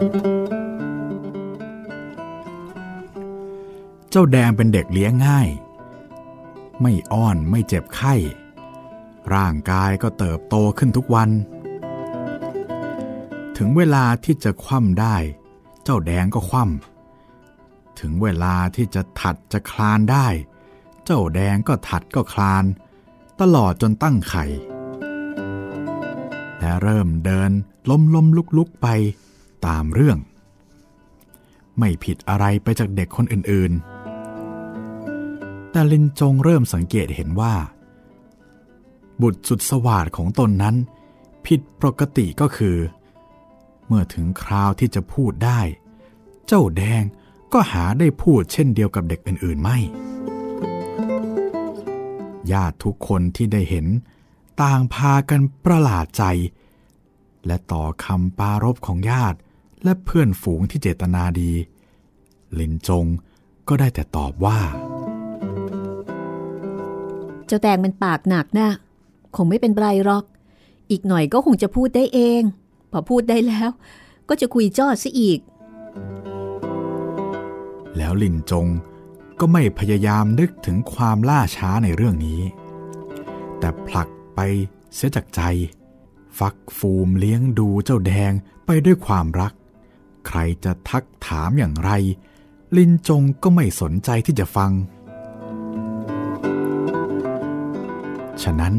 [0.01, 0.28] thank you
[4.11, 5.49] เจ้าแดงเป็นเด็กเลี้ยงง่าย
[6.83, 8.14] ไม่อ้อนไม่เจ็บไข้
[9.35, 11.31] ร่างกายก็เติบโตขึ้นทุกวัน
[13.57, 15.16] ถึงเวลาที่จะคว่ำได้
[15.85, 20.27] เจ้าแดงก็คว่ำถึงเวลาที่จะถัดจะคลานได้
[21.05, 22.64] เจ้าแดงก็ถัดก็คลาน
[23.40, 24.44] ตลอดจนตั้งไข่
[26.59, 27.51] และเริ่มเดิน
[27.90, 28.88] ล้มล้มลุกลุกไป
[29.66, 30.18] ตามเรื่อง
[31.79, 33.98] ไม่ผิดอะไรไปจากเด็กคนอื่นๆ
[35.71, 37.55] แต่ลินจงเริ่มสังเกตเห็นว่า
[39.23, 40.77] บุตรสุดสวาดของตนนั้น
[41.47, 42.77] ผิดปกติก็คือ
[43.87, 45.61] เมื่อถึงคราวที่จะพูดได้
[46.47, 47.03] เจ้าแดง
[47.53, 49.79] ก็หาได้พูดเช่นเดียวกับเด็กอื่น ๆ ไม่
[52.53, 53.87] ญาติทุกคนที่ได้เห็น
[54.63, 56.25] ต่างพากันประหลาดใจ
[57.47, 59.39] และต่อคำปารบของญาติ
[59.85, 61.53] และเพื่อนฝูงที่เจตนาดี
[62.59, 63.07] ลินจง
[63.69, 64.59] ก็ได้แต่ตอบว่า
[67.49, 68.69] เจ้าแตงมันปากหนักนะ
[69.37, 70.25] คงไม่เป็นไรหรอก
[70.91, 72.43] อีกหน่อยก็คงจะพูดได้เอง
[72.91, 73.71] พอพูดได้แล้ว
[74.29, 75.39] ก็จะคุยจอดซะอีก
[77.97, 78.67] แล้วลินจง
[79.41, 82.41] ก็ไม่พยายามนึกถึงความล่าช้าในเรื่องนี้
[83.59, 84.41] แต่ผลักไป
[84.95, 85.41] เสียจากใจ
[86.39, 88.33] ฟักฟูมเลี้ยงดูเจ้าแดง
[88.67, 89.53] ไปด้วยความรัก
[90.27, 91.91] ใครจะทักถามอย่างไร
[92.77, 94.71] ลินจงก็ไม่สนใจที่จะฟัง
[98.42, 98.74] ฉะนั้น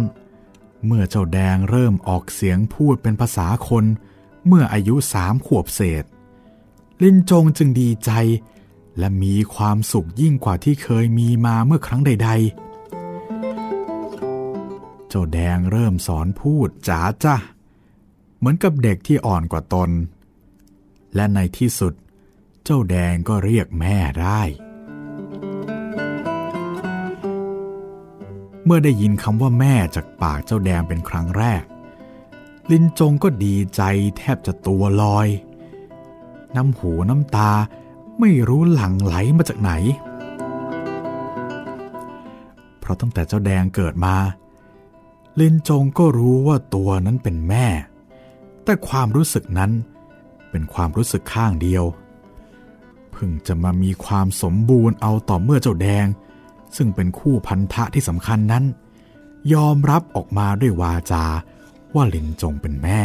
[0.85, 3.85] เมื่อเจ้าแดงเริ่มออกเสียงพูดเป็นภาษาคน
[4.47, 6.03] เมื่ออายุสามขวบเศษ
[7.03, 8.11] ลินจงจึงดีใจ
[8.97, 12.59] และมีความสุขยิ่งกว่าที่เคยมีมาเมื่อครั้งใด ๆ
[15.09, 17.35] เจ้าแดงเริ่มสอนพูดจ๋าจ้ะ
[18.37, 19.89] เหมือนกับเด็กที่อ่อนกว่าตน
[21.15, 21.93] และในที่สุด
[22.63, 24.41] เจ้าแดงก็เรียกแม่ได้
[28.65, 31.63] เมื่อได้ยินคำว่าแม่จากปากเจ้าแดงเป็นครั้งแรก
[32.71, 33.81] ลินจงก็ดีใจ
[34.17, 35.27] แทบจะตัวลอย
[36.55, 37.51] น้ำหูน้ำตา
[38.19, 39.71] ไม่รู้หลั่งไหลมาจากไหน
[42.79, 44.15] เพราะตั้งแต่เจ้าแดงเกิดมา
[45.39, 47.67] ลินจงก็รู้ว่าตัวนั้นเป็นแม่
[48.63, 49.71] แต่ความรู้สึกนั้น
[50.49, 51.83] เป็นความรู้สึกข้างเดียว
[53.11, 56.05] เพิ่งจะมามีความสมบูรณ์เอาต่อเมื่อเจ้าแดง
[56.77, 58.63] ซึ่งเป็นคู่พันธะที่สำคัญนั้น
[59.53, 61.25] ยอมรับออกมาด้วยวาจา
[61.95, 63.01] ว่าลินจงเป็นแม่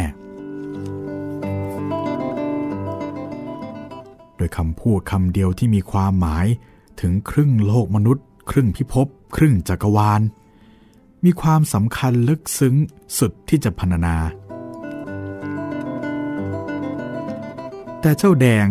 [4.37, 6.45] โดยคำพูดคำเดียวที่มีความหมาย
[7.01, 10.21] ถึงครึ่งโลกมนุษย์ ครึ่งพิภพครึ่งจักรวาล
[11.23, 12.75] มีความสำคัญลึกซึ้ง
[13.17, 14.17] สุดที่จะพรรณนา
[18.01, 18.67] แต่เจ้าแดง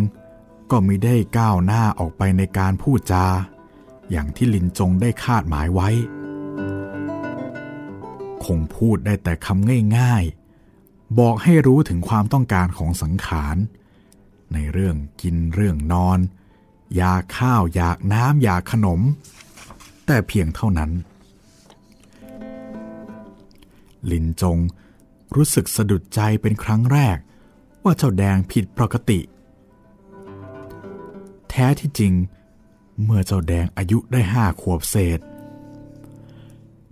[0.71, 3.25] ก็ไม่ได้ก้าวหน้าออกไปในการพูดจา
[4.11, 5.89] อย่างที่ลินจงได้คาดหมายไว้
[8.45, 13.57] คงพูดได้แต่คำง่ายๆ บอกให้รู้ถึงความต้องการของสังขาร
[14.53, 16.19] ในเรื่องกินเรื่องนอน
[16.95, 19.01] อยากข้าวอยากน้ำอยากขนม
[20.05, 20.91] แต่เพียงเท่านั้น
[24.11, 24.57] ลินจง
[25.35, 27.17] รู้สึกสะดุดใจเป็นครั้งแรก
[27.83, 29.19] ว่าเจ้าแดงผิดปกติ
[31.49, 32.13] แท้ที่จริง
[33.03, 35.19] เมื่อเจ้าแดงอายุได้ห้าขวบเศษ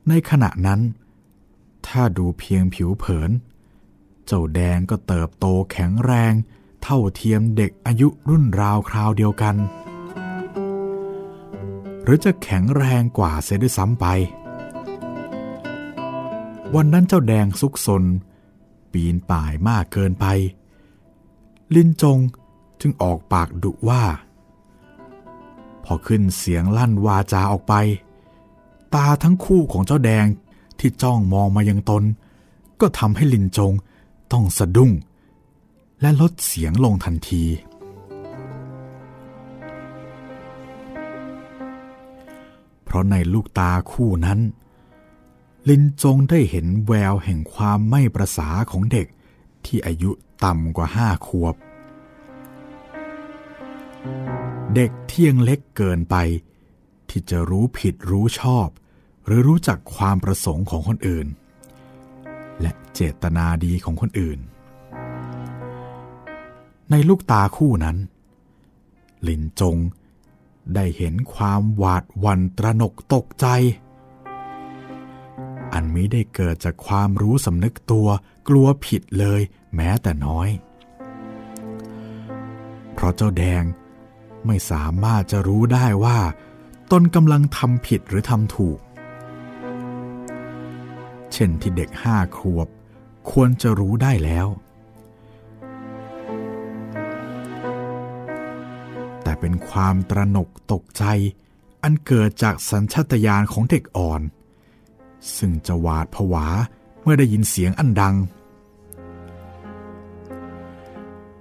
[0.07, 0.81] ในขณะนั้น
[1.87, 3.31] ถ้าดูเพียงผิวเผิน
[4.25, 6.33] เจ้าแดงก็เติบโตแข็งแรง
[6.83, 9.55] เท่าเทียมเด็กอายุรุ่นราวคราวเดียวกัน
[12.03, 14.05] หรือจะแข็งแรงกว่าเสียด้วยซ้ำไป
[16.75, 18.03] วันนั้นเจ้าแดงซุกซน
[18.91, 20.25] ปีนป่ายมากเกินไป
[21.75, 22.19] ลินจง
[22.81, 24.03] จึงออกปากดุว่า
[25.83, 27.73] พอขึ้นเสียงลั่นวาจาออกไป
[28.95, 30.25] ตาทั้งคู่ของเจ้าแดง
[30.79, 32.03] ที่จ้องมองมายังตน
[32.81, 33.73] ก็ทำให้ลินจง
[34.31, 34.91] ต้องสะดุ้ง
[36.01, 37.43] และลดเสียงลงทันที
[42.83, 44.39] เพราะในลูกตาคู่นั้น
[45.69, 49.07] ลินจงได้เห็นแววแห่งความไม่ประสาของเด็ก
[49.65, 50.11] ที่อายุ
[50.43, 51.55] ต่ำกว่าห้าขวบ
[54.75, 56.15] เด็กเที่ยงเล็กเกินไป
[57.09, 58.67] ที่จะรู้ผิดรู้ชอบ
[59.25, 61.27] หรือรู้จักความประสงค์ของคนอื่น
[62.61, 64.39] และเจตนาดีของคนอื่น
[66.91, 67.97] ในลูกตาคู่นั้น
[69.27, 69.77] ลินจง
[70.75, 73.47] ได้เห็นความหวาดวันตระหนกตกใจ
[75.73, 78.07] อันมิได้เกิดจากความรู้สำนึกตัว
[78.47, 79.41] กลัวผิดเลย
[79.75, 80.49] แม้แต่น้อย
[82.93, 83.63] เพราะเจ้าแดง
[84.45, 86.19] ไม่สามารถจะรู้ได้ว่า
[86.91, 88.79] ตนกำลังทำผิดหรือทำถูก
[91.33, 92.67] เช่นที่เด็กห้าขวบ
[93.31, 94.47] ควรจะรู้ได้แล้ว
[99.23, 101.03] แต่เป็นความตระหนกตกใจ
[101.83, 104.21] อันเกิดจากสัญชาตญาณของเด็กอ่อน
[105.37, 106.47] ซึ่งจะหวาดผวา
[107.01, 108.15] เมื่อได้ยินเสียงอันดัง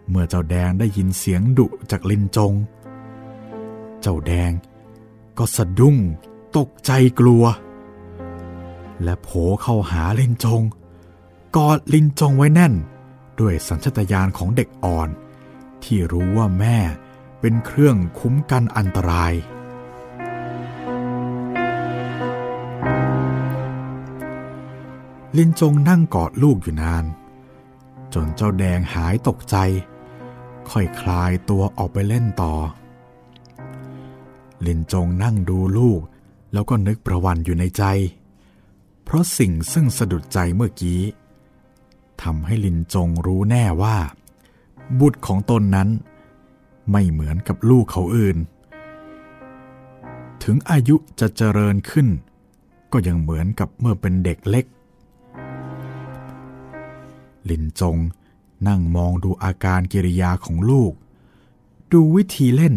[0.08, 2.52] เมื่อเจ้าแดงได้ยินเสียงดุจากลินจง
[4.02, 4.52] เจ้าแดง
[5.38, 5.96] ก็สะดุ้ง
[6.56, 7.44] ตกใจกลัว
[9.02, 9.28] และโผ
[9.62, 10.62] เข้าหาลินจง
[11.56, 12.74] กอดลินจงไว้แน่น
[13.40, 15.08] ด้วยสัญชตาตญาณของเด็กอ่อน
[15.82, 16.78] ที่รู้ว่าแม่
[17.40, 19.32] เป็นเครื่องคุ้มกันอันตราย
[25.38, 27.04] ลินจงนั่งกอดลูกอยู่นาน
[28.14, 29.56] จนเจ้าแดงหายตกใจ
[30.70, 32.54] ค่อยคลายตัวออกไปเล่นต่อ
[34.66, 36.00] ลินจงนั่งดูลูก
[36.52, 37.84] แล้วก็นึกประวันอยู่ในใจ
[39.04, 41.00] เพราะสิ่งซึ่งสะดุดใจเมื่อกี้
[42.22, 43.96] ทำให้ลินจงรู้แน่ว่า
[44.98, 45.88] บุตรของตนนั้น
[46.90, 48.38] ไม่เหมือนกับลูกเขาอื่น
[50.42, 52.08] ถึงอายุจะเจริญขึ้น
[52.92, 54.66] ก็ยังเหมือนกับเมื่อเป็นเด็กเล็ก
[57.50, 57.96] ลินจง
[58.68, 60.92] นั่งมองดูอาการกิริยาของลูก
[61.92, 62.76] ดูวิธีเล่น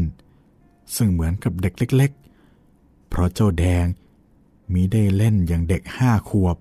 [0.95, 2.11] ซึ่งเหมือนกับเด็กเล็ก
[2.61, 3.85] ๆ เพราะเจ้าแดง
[4.73, 6.57] มีได้เล่นอย่างเด็กห้าขวบ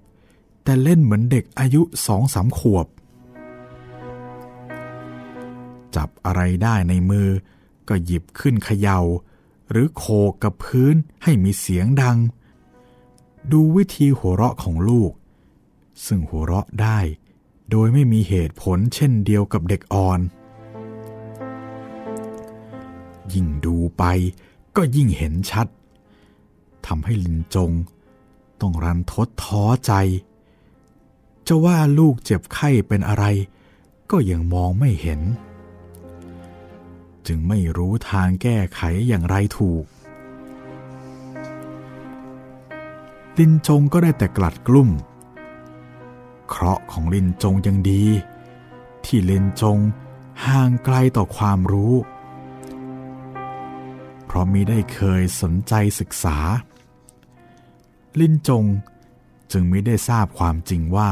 [0.62, 2.86] แต่เล่นเหมือนเด็กอายุสองสามขวบ
[5.96, 7.28] จับอะไรได้ในมือ
[7.88, 9.00] ก็หยิบขึ้นเขยา่า
[9.70, 12.18] หรือโขกกับพื้นให้มีเสียงดัง
[13.52, 15.12] ดูวิธีหัวเราะของลูก
[16.06, 16.98] ซึ่งหัวเราะได้
[17.70, 20.20] โดยไม่มีเหตุผลเช่นเดียวกับเด็กอ่อน
[23.32, 24.04] ยิ่งดูไป
[24.76, 25.66] ก็ยิ่งเห็นชัด
[26.86, 27.70] ทำให้ลินจง
[28.60, 29.92] ต้องรันทดท้อใจ
[31.46, 33.24] จะว่าลูกเจ็บไข้เป็นอะไร
[34.10, 35.20] ก็ยังมองไม่เห็น
[37.26, 39.84] จึงไม่รู้ทางแก้ไขอย่างไรถูก
[43.38, 44.90] ลินจงก็ได้แต่กลัดกลุ่ม
[46.48, 48.04] เคราะห์ของลินจงยังดี
[49.04, 49.78] ที่ลินจง
[50.46, 51.94] ห่างไกลต่อความรู้
[54.26, 56.38] เพราะมิได้เคยสนใจศึกษา
[58.20, 58.64] ลินจง
[59.52, 61.10] จึงไม่ได้ทราบความจริงว่า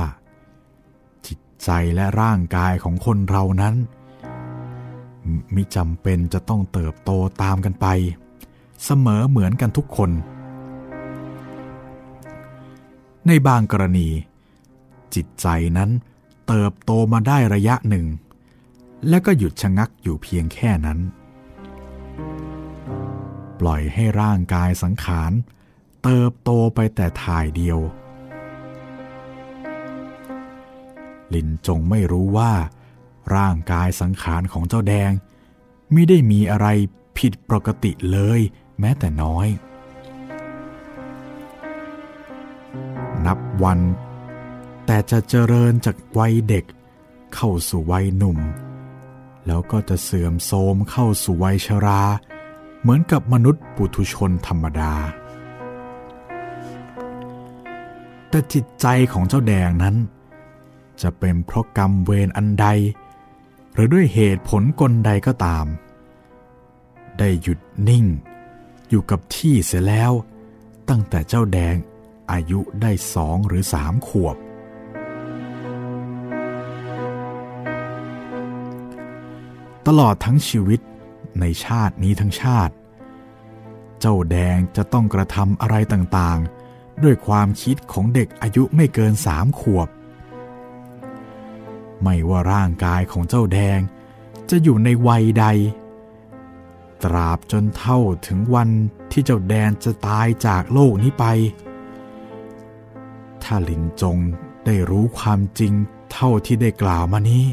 [1.26, 3.74] จิตใจและร่างกายของคนเรานั้น
[5.54, 7.10] มิจำเป็นจะต้องเติบโต
[7.42, 7.86] ตามกันไป
[8.84, 10.10] เสมอเหมือนกันทุกคน
[13.26, 14.08] ในบางกรณี
[15.14, 15.46] จิตใจ
[15.78, 15.90] นั้น
[16.48, 18.06] เติบโตมาได้ระยะหนึ่ง
[19.08, 20.98] แล้วก็หยุดชะงักอยู่เพียงแค่นั้น
[23.62, 25.32] ปล่อยให้ร่างกายสังขาร
[26.02, 27.78] เติบโตไปแต่ถ่ายเดียว
[31.34, 32.52] ลินจงไม่รู้ว่า
[33.36, 35.12] ร่างกายสังขารของเจ้าแดง
[35.92, 36.66] ไม่ได้มีอะไร
[37.18, 38.40] ผิดปกติเลย
[38.80, 39.48] แม้แต่น้อย
[43.26, 43.80] นับวัน
[44.86, 46.64] แต่จะเจริญจากวัยเด็ก
[47.34, 48.38] เข้าสู่วัยหนุ่ม
[49.46, 52.02] แล้วก็จะเสื่อมโทรมเข้าสู่วัยชรา
[52.82, 54.92] เหมือนกับมนุษย์ปุถุชนธรรมดา
[58.28, 59.96] แต่จิตใจของเจ้าแดงนั้น
[61.02, 62.66] จะเป็นเพราะกรรมเวรอันใด
[63.72, 65.66] หรือด้วยเหตุผลกลใดก็ตาม
[67.18, 67.58] ได้หยุด
[67.88, 68.04] นิ่ง
[68.88, 70.12] อยู่กับที่เสียแล้ว
[70.88, 71.74] ตั้งแต่เจ้าแดง
[72.32, 74.36] อายุได้สองหรือสามขวบ
[79.86, 80.80] ตลอดทั้งชีวิต
[81.40, 82.74] ในชาตินี้ทั้งชาติ
[84.00, 89.88] เจ้าแดงจะต้องกระทำอะไรต่างๆ ด้วยความคิดของเด็กอายุไม่เกินสามขวบ
[92.02, 93.78] ไม่ว่าร่างกายของเจ้าแดง
[94.50, 95.46] จะอยู่ในวัยใด
[97.04, 98.70] ตราบจนเท่าถึงวัน
[99.12, 101.24] ที่เจ้าแดนจะตายจากโลกนี้ไป
[103.42, 104.18] ถ้าลินจง
[104.64, 105.72] ได้รู้ความจริง
[106.12, 107.46] เท่าที่ได้กล่าวมานี้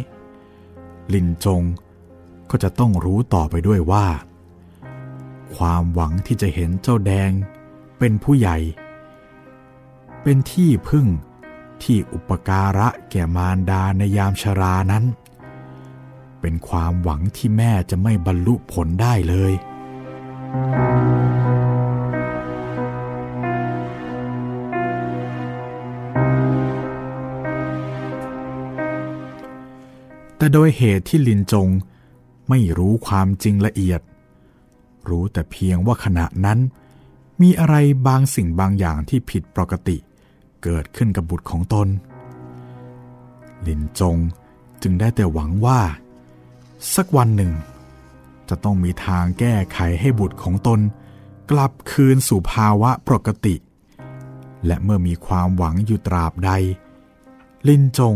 [1.14, 1.62] ลินจง
[2.50, 4.08] ก็จะต้องรู้ต่อไปด้วยว่า
[5.56, 7.32] ความหวังที่จะเห็นเจ้าแดง
[8.00, 8.58] เป็นผู้ใหญ่
[10.24, 11.08] เป็นที่พึ่ง
[11.84, 15.04] ที่อุปการะแก่มารดาในยามชรานั้น
[16.42, 19.54] เป็นความหวังที่แม่จะไม่บรรลุผลได้เลย
[30.38, 31.70] แต่โดยเหตุที่ลินจง
[32.50, 34.02] ไม่รู้ความจริงละเอียด
[35.10, 36.60] รู้แต่เพียงว่าขณะนั้น
[37.42, 37.76] มีอะไร
[38.08, 39.98] บางสิ่งบางอย่างที่ผิดปกติ
[40.64, 41.88] เกิดขึ้นกับบุตรของตน
[43.68, 44.18] ลินจง
[44.82, 45.80] จึงได้แต่หวังว่า
[46.96, 47.54] สักวันหนึ่ง
[48.50, 50.80] จะต้องมีทางแก้ไขให้บุตรของตน
[51.52, 53.56] กลับคืนสู่ภาวะปกติ
[54.66, 56.52] และเมื่อมีความหวังอยู่ตราบใด
[57.68, 58.16] ลินจง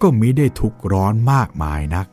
[0.00, 2.06] ก็มิได้ทุกร้อนมากมายนัก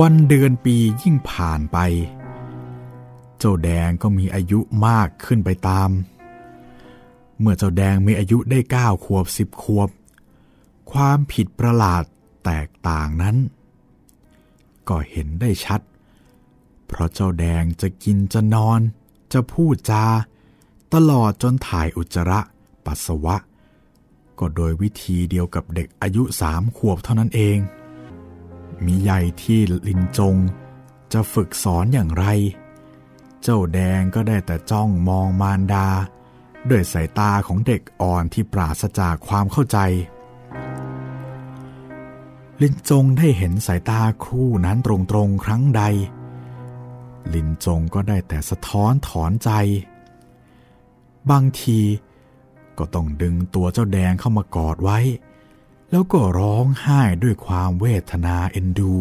[0.00, 1.78] วันเดือนปียิ่งผ่านไป
[3.38, 5.90] เจ้าแดงก็มีอายุมากขึ้นไปตาม
[7.40, 9.88] เมื่อเจ้าแดงมีอายุได้เก้าขวบสิบขวบ
[10.92, 12.04] ความผิดประหลาด
[12.44, 13.36] แตกต่างนั้น
[14.88, 15.80] ก็เห็นได้ชัด
[16.86, 18.80] เพราะเจ้าแดงจะกินจะนอน
[19.32, 20.04] จะพูดจา
[20.94, 22.40] ตลอดจนถ่ายอุจจาระ
[22.86, 23.36] ปัสสาวะ
[24.40, 27.58] ก็โดยวิธีเดียวกับเด็กอายุสามขวบเท่านั้นเอง
[28.84, 30.36] มีใหญ่ที่ลินจง
[31.12, 32.26] จะฝึกสอนอย่างไร
[33.42, 35.88] เจ้าแดงก็ได้แต่จ้องมองมารดา
[36.70, 39.78] ด้วยสายตาของเด็กอ่อนที่ปราศจากความเข้าใจ
[42.62, 45.82] ลินจงได้เห็นสายตาครู่นั้นตรงๆครั้งใด
[47.34, 49.50] ลินจงก็ได้แต่สะท้อนถอนใจ
[51.30, 51.80] บางที
[52.78, 54.98] ก็ต้องดึงตัวเจ้าแดงเข้ามากอดไว้
[55.90, 58.94] แล้วก็ร้องไห้ด้วยความเวทนาเอ็นดู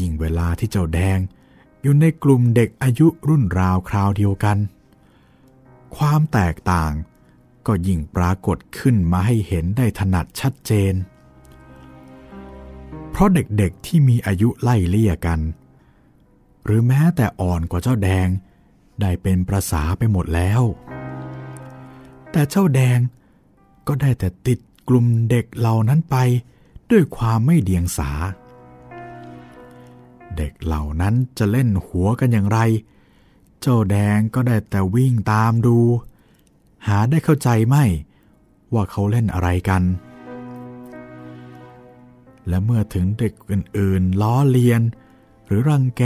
[0.00, 1.18] ยิ่งเวลาที่เจ้าแดง
[1.82, 4.58] อยู่ในกลุ่มเด็กอายุรุ่นราวคราวเดียวกัน
[5.96, 6.92] ความแตกต่าง
[7.66, 10.94] ก็ยิ่งปรากฏขึ้นมาให้เห็นได้ถนัดชัดเจน
[13.10, 15.40] เพราะเด็กๆที่มีอายุไล่เลี่ยกัน
[16.64, 18.28] หรือแม้แต่อ่อนกว่าเจ้าแดง
[19.00, 20.62] ได้เป็นประสาไปหมดแล้ว
[22.36, 22.98] แต่เจ้าแดง
[23.86, 24.58] ก็ได้แต่ติด
[24.88, 26.16] กลุ่มเด็กเหล่านั้นไป
[26.90, 28.10] ด้วยความไม่เดียงสา
[30.36, 32.58] เด็กเหล่านั้นจะเล่นหัวกันอย่างไร
[33.60, 35.78] เจ้าแดงก็ได้แต่วิ่งตามดู
[36.86, 37.84] หาได้เข้าใจไม่
[38.72, 39.82] ว่าเขาเล่นอะไรกัน
[42.48, 44.80] และเมื่อถึงเด็กอื่นๆ ล้อเลียน
[45.46, 46.04] หรือรังแก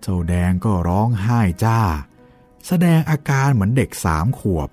[0.00, 1.78] เจ้าแดงก็ร้องไห้จ้า
[2.66, 4.70] แสดงอาการเหมือนเด็กสามขวบ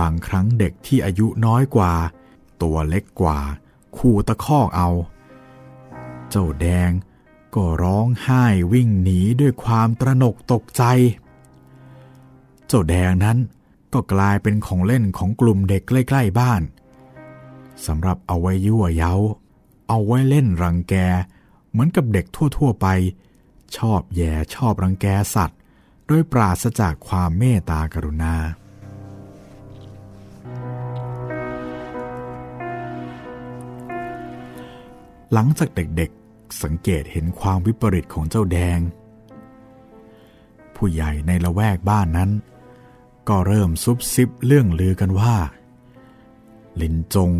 [0.00, 1.92] บางครั้งเด็กที่อายุน้อยกว่า
[2.62, 3.40] ตัวเล็กกว่า
[3.96, 4.90] คู่ตะคอกเอา
[6.30, 6.90] เจ้าแดง
[7.54, 10.82] ก็ร้องไห้วิ่งหนีด้วยความตระหนกตกใจ
[12.66, 13.38] เจ้าแดงนั้น
[13.92, 16.62] ก็กลายเป็นของเล่นของกลุ่มเด็กใกล้ๆบ้าน
[17.86, 19.14] สำหรับเอาไว้ยั่วเย้า
[19.88, 20.94] เอาไว้เล่นรังแก
[21.70, 22.86] เหมือนกับเด็กทั่วๆไป
[23.76, 25.58] ชอบแย่ชอบรังแกสัตว์
[26.06, 28.34] โดยปราศจากความเมตตากรุณา
[35.32, 38.78] หลังจากเด็กๆ สังเกตเห็นความวิปริตของเจ้าแดง
[40.74, 42.30] ผู้ใหญ่ในละแวกบ้านนั้น
[43.28, 45.36] ก็เริ่มซุบซิบเรื่องลือกันว่า
[46.80, 47.30] ลินจง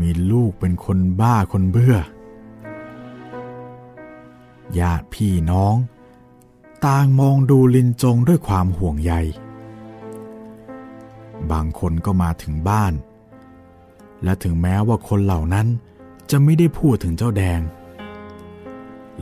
[0.00, 1.96] มีลูกเป็นคนบ้าคนเบื่อ
[4.78, 5.76] ญาติพี่น้อง
[6.86, 9.12] ต่างมองดูลินจงด้วยความห่วงใย
[11.50, 12.92] บางคนก็มาถึงบ้าน
[14.24, 15.66] และถึงแม้ว่าคนเหล่านั้น
[16.30, 17.60] จะไม่ได้พูดถึงเจ้าแดง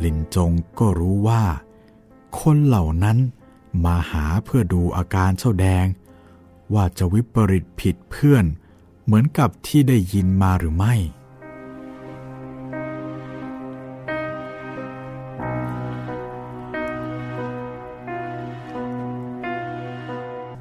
[0.04, 1.42] ลินจงก็รู้ว่า
[2.40, 3.18] คนเหล่านั้น
[3.84, 5.86] มาหาเพื่อดูอาการเจ้าแดง
[6.74, 8.44] ว่าจะวิปริตผิดเพื่อน
[9.04, 10.94] เหมือนกับที่ได้ยินมาหรือไม่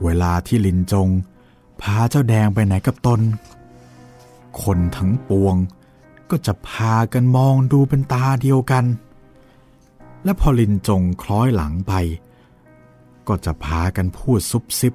[0.03, 1.09] เวลาที่ลินจง
[1.81, 3.19] พาเจ้าแดงไปไหนกับตน
[4.63, 5.55] คนทั้งปวง
[6.29, 8.85] ก็จะพากันมองดูเป็นตาเดียวกัน
[10.23, 11.93] และพอลินจงคล้อยหลังไป
[13.27, 14.93] ก็จะพากันพูดซุบซิบ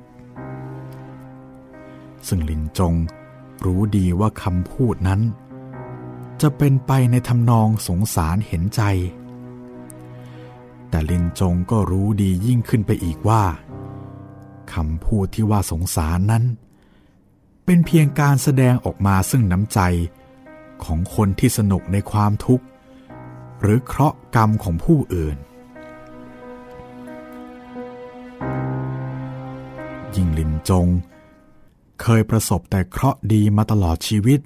[2.29, 2.95] ซึ่งลินจง
[3.65, 5.21] รู้ดีว่าคำพูดนั้น
[6.41, 8.83] จะเป็นไปในทำนองสงสารเห็นใจ
[10.89, 13.43] แต่ลินจงก็รู้ดียิ่งขึ้นไปอีกว่า
[14.75, 16.45] คำพูดที่ว่าสงสารนั้น
[17.65, 19.81] เป็นเพียงการแสดงออกมาซึ่งน้ำใจ
[20.87, 22.65] ของคนที่สนุกในความทุกข์
[23.61, 25.37] หรือเคราะห์กรรมของผู้อื่น
[30.15, 30.87] ยิ่งลินจง
[32.03, 34.41] เคยประสบแต่เคราะห์ดีมาตลอดชีวิต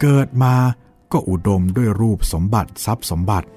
[0.00, 0.54] เกิดมา
[1.12, 3.48] ก็อุดมด้วยรูปสมบัติทรัพย์สมบัติ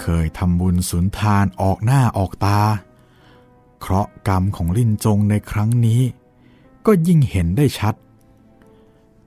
[0.00, 2.60] เคยทำบุญสุนทานออกหน้าออกตา
[3.80, 6.00] เคราะห์กรรมของลินจงในครั้งนี้
[6.86, 7.94] ก็ยิ่งเห็นได้ชัด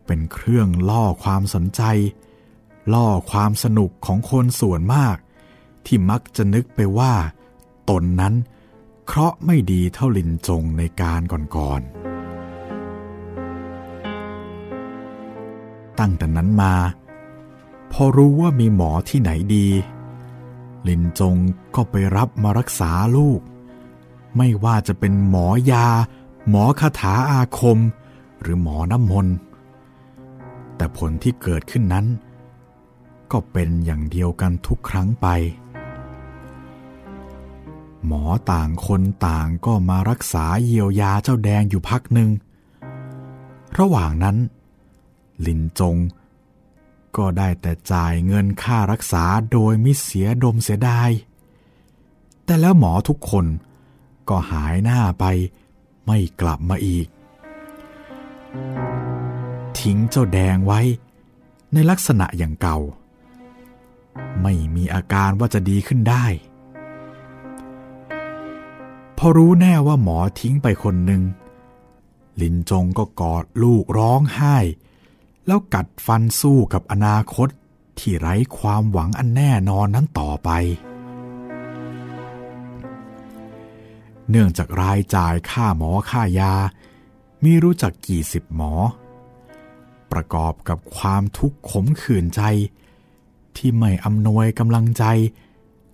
[0.06, 1.82] เป็นเครื่องล่อความสนใจ
[2.93, 5.18] ล่อความสนุกของคนส่วนมาก
[5.86, 7.14] ที่มักจะนึกไปว่า
[7.89, 8.34] ตนนั้น
[9.06, 11.22] เคราะห์ไม่ดีเท่าลินจงในการ
[11.56, 11.91] ก่อนๆ
[15.99, 16.74] ตั้งแต่นั้นมา
[17.91, 19.68] พอรู้ว่ามีหมอที่ไหนดี
[20.88, 21.36] ลินจง
[21.76, 23.41] ก็ไปรับมารักษาลูก
[24.38, 25.88] ไม่ว่าจะเป็นหมอยา
[26.49, 27.78] หมอคาถาอาคม
[28.41, 29.36] หรือหมอน้ำมนต์
[30.76, 32.06] แต่ผลที่เกิดขึ้นนั้น
[33.32, 35.28] ก็เป็นอย่างเดียวกันทุกครั้งไป
[38.06, 42.30] หมอต่างคนต่างก็มารักษาเยียวยาเจ้าแดงอยู่พักหนึ่ง
[43.80, 44.38] ระหว่างนั้น
[45.46, 45.98] ลินจง
[47.18, 51.10] ก็ได้แต่จ่ายเงินค่ารักษาโดยมิเสียดมเสียดาย
[52.46, 53.46] แต่แล้วหมอทุกคน
[54.30, 55.26] ก็หายหน้าไป
[56.06, 57.08] ไม่กลับมาอีก
[59.84, 60.82] ทิ้งเจ้าแดงไว้
[61.74, 62.78] ในลักษณะอย่างเก่า
[64.42, 66.26] ไม่มีอาการว่าจะดีขึ้นได้
[69.18, 71.24] พอรู้แน่ว่าหมอทิ้งไปคนหนึ่ง
[72.42, 74.58] ลินจงก็กอดลูกร้องไห้
[75.46, 77.50] แล้วกัดฟันสู้กับอนาคต
[78.00, 80.50] ที่ไร้ความหวังอันแน่นอนนั้นต่อไป
[84.30, 86.54] เนื่องจากรายจ่ายค่าหมอค่ายา
[87.44, 88.74] มีรู้จักกี่สิบหมอ
[90.14, 92.41] ประกอบกับความทุกข์ขมขื่นใจ
[93.57, 95.03] ที่ไม่อำนวยกำลังใจ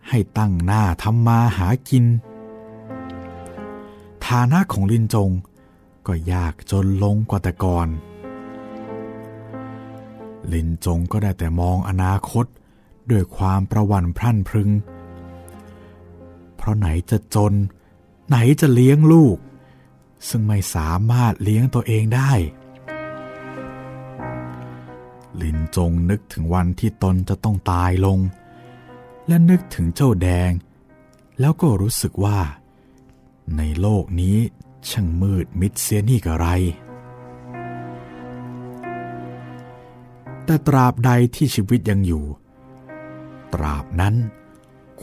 [0.09, 2.05] ให้ตั้งหน้าทำมาหากิน
[4.25, 5.29] ฐานะของลินจง
[6.07, 7.87] ก็ยากจนลงกว่าแต่ก่อน
[10.53, 12.45] ลินจงก็ได้แต่มองอนาคต
[13.11, 14.69] ด้วยความประวันพรั่นพรึง
[16.55, 17.53] เพราะไหนจะจน
[18.29, 19.37] ไหนจะเลี้ยงลูก
[20.27, 22.31] ซึ่งไม่สามารถเลี้ยงตัวเองได้
[25.41, 28.19] ลินจงนึกถึงวันที่ตนจะต้องตายลง
[29.27, 30.51] และนึกถึงเจ้าแดง
[31.39, 32.39] แล้วก็รู้สึกว่า
[33.57, 34.37] ในโลกนี้
[34.89, 36.47] ช่างมืดมิดเสียนี่กระไร
[40.45, 42.25] แต่ตราบใดที่ชีวิตยังอยู่
[43.53, 44.15] ตราบนั้น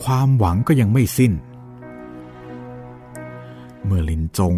[0.02, 1.32] ความหวังก็ยังไม่สิ้น
[3.84, 4.54] เมื่อลินจง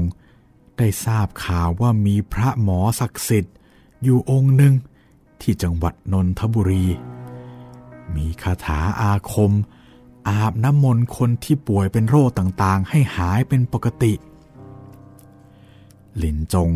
[0.78, 3.54] ได้ทราบข่าวว่ามีพระหมอศักดิ์สิทธิ์
[4.02, 4.74] อยู่องค์หนึ่ง
[5.42, 6.86] ที่จังหวัดนนทบุรี
[8.14, 9.52] มีคาถาอาคม
[10.28, 14.12] อาบน้ำมนต์คนที่ป่วยเป็นโรคต่างๆ ให้หายเป็นปกติ
[16.16, 16.70] หลินจง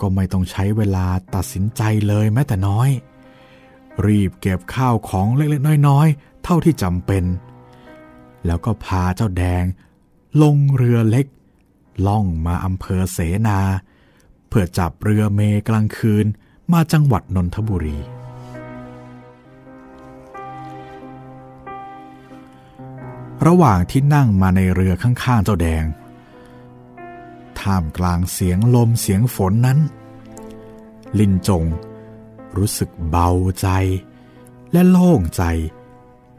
[0.00, 2.90] ก็ไม่ต้องใช้เวลาตัดสินใจเลยแม้แต่น้อย
[4.06, 7.24] รีบเก็บข้าวของเล็กๆน้อยๆ เท่าที่จำเป็น
[8.46, 9.64] แล้วก็พาเจ้าแดง
[10.42, 11.26] ลงเรือเล็ก
[12.06, 13.18] ล่องมาอำเภอเส
[13.48, 13.60] นา
[14.48, 16.26] เพื่อจับเรือเมกลางคืน
[16.72, 17.98] มาจังหวัดนนทบุรี
[23.46, 25.84] ระหว่างที่นั่งมาในเรือข้างๆเจ้าแดง
[27.60, 29.78] ท่ามกลางเสียงลมเสียงฝนนั้น
[31.18, 31.64] ลินจง
[32.56, 33.68] รู้สึกเบาใจ
[34.72, 35.42] และโล่งใจ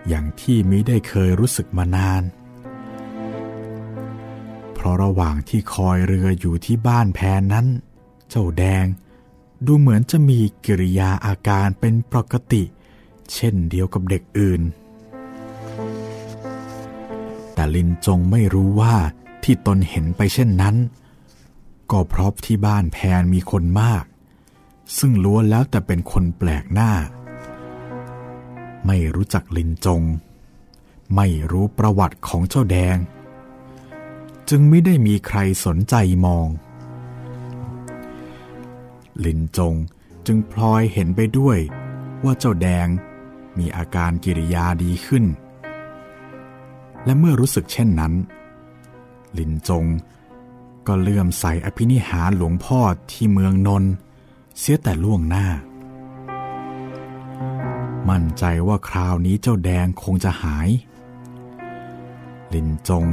[0.07, 2.23] อย่างที่มิได้เคยรู้สึกมานาน
[4.73, 7.67] เพราะระระหว่างที่คอยเรืออยู่ที่บ้านแพนนั้น
[8.29, 8.85] เจ้าแดง
[9.65, 12.63] ดูเหมือนจะมีกิริยาอาการเป็นปกติ
[13.33, 14.61] เช่นเดียวกับเด็กอื่น
[17.53, 18.95] แต่ลินจงไม่รู้ว่า
[19.43, 20.75] ที่ตนเห็นไปเช่นนั้น
[21.91, 24.03] ก็เพราะที่บ้านแพนมีคนมาก
[24.97, 26.91] ซึ่งล้วนแล้วแต่เป็นคนแปลกหน้า
[28.87, 30.01] ไม่รู้จักลินจง
[31.15, 32.97] ไม่รู้ประวัติของเจ้าแดง
[34.49, 35.95] จึงไม่ได้มีใครสนใจ
[36.25, 36.47] มอง
[39.25, 39.75] ลินจง
[40.25, 41.57] จึงพลอยเห็นไปด้วย
[42.23, 42.87] ว่าเจ้าแดง
[43.57, 45.25] มีอาการกิริยาดีขึ้น
[47.05, 48.13] และเมื่อรู้สึกเช่นนั้น
[49.37, 49.85] ลินจง
[50.87, 52.79] ก็เลื่อมใสอภินิหารหลวงพ่อ
[53.11, 53.83] ที่เมืองนน
[54.57, 55.47] เสียแต่ล่วงหน้า
[58.09, 60.69] มั่นใจว่าคราวนี้เจ้าแดงคงจะหาย
[62.53, 63.05] ลินจง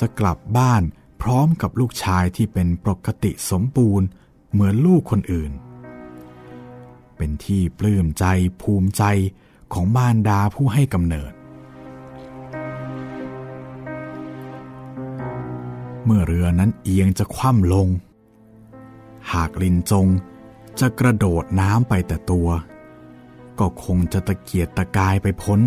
[0.00, 0.82] จะกลับบ้าน
[1.22, 4.06] พร้อมกับลูกชายที่เป็นปกติสมบูรณ์
[4.52, 5.52] เหมือนลูกคนอื่น
[7.16, 8.24] เป็นที่ปลื้มใจ
[8.62, 9.04] ภูมิใจ
[9.72, 11.32] ของมารดาผู้ให้กำเนิด
[16.04, 17.88] เมื่อเรือนั้นเอียงจะคว่ำลง
[19.32, 20.06] หากลินจง
[20.80, 22.48] จะกระโดดน้ำไปแต่ตัว
[23.58, 25.60] ก็คงจะตะเกียกตะกายไปพ้น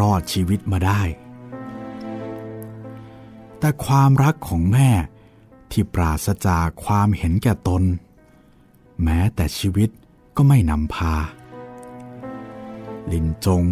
[0.00, 1.02] รอดชีวิตมาได้
[3.58, 4.90] แต่ความรักของแม่
[5.70, 7.82] ที่ปราศจากความเห็นแก่ตน
[9.02, 9.90] แม้แต่ชีวิต
[10.36, 11.14] ก็ไม่นำพา
[13.12, 13.62] ลินจง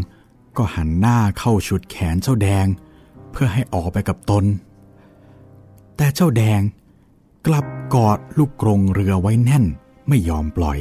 [0.57, 2.67] ก็หันหน้าเข้าชุดแขนเจ้าแดง
[3.31, 4.45] เพื่อให้ออกไปกับตน
[5.97, 6.61] แต่เจ้าแดง
[7.47, 9.65] กลับกอดลูกกรงเรือไว้แน่น
[10.09, 10.79] ไม่ยอมปล่อย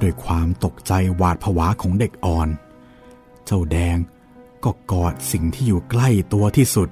[0.00, 2.48] ด้วยความตกใจหวาดผวาของเด็กอ่อน
[3.46, 3.96] เจ้าแดง
[4.64, 6.88] ก็กอดสิ่งที่อยู่ใกล้ตัวที่สุด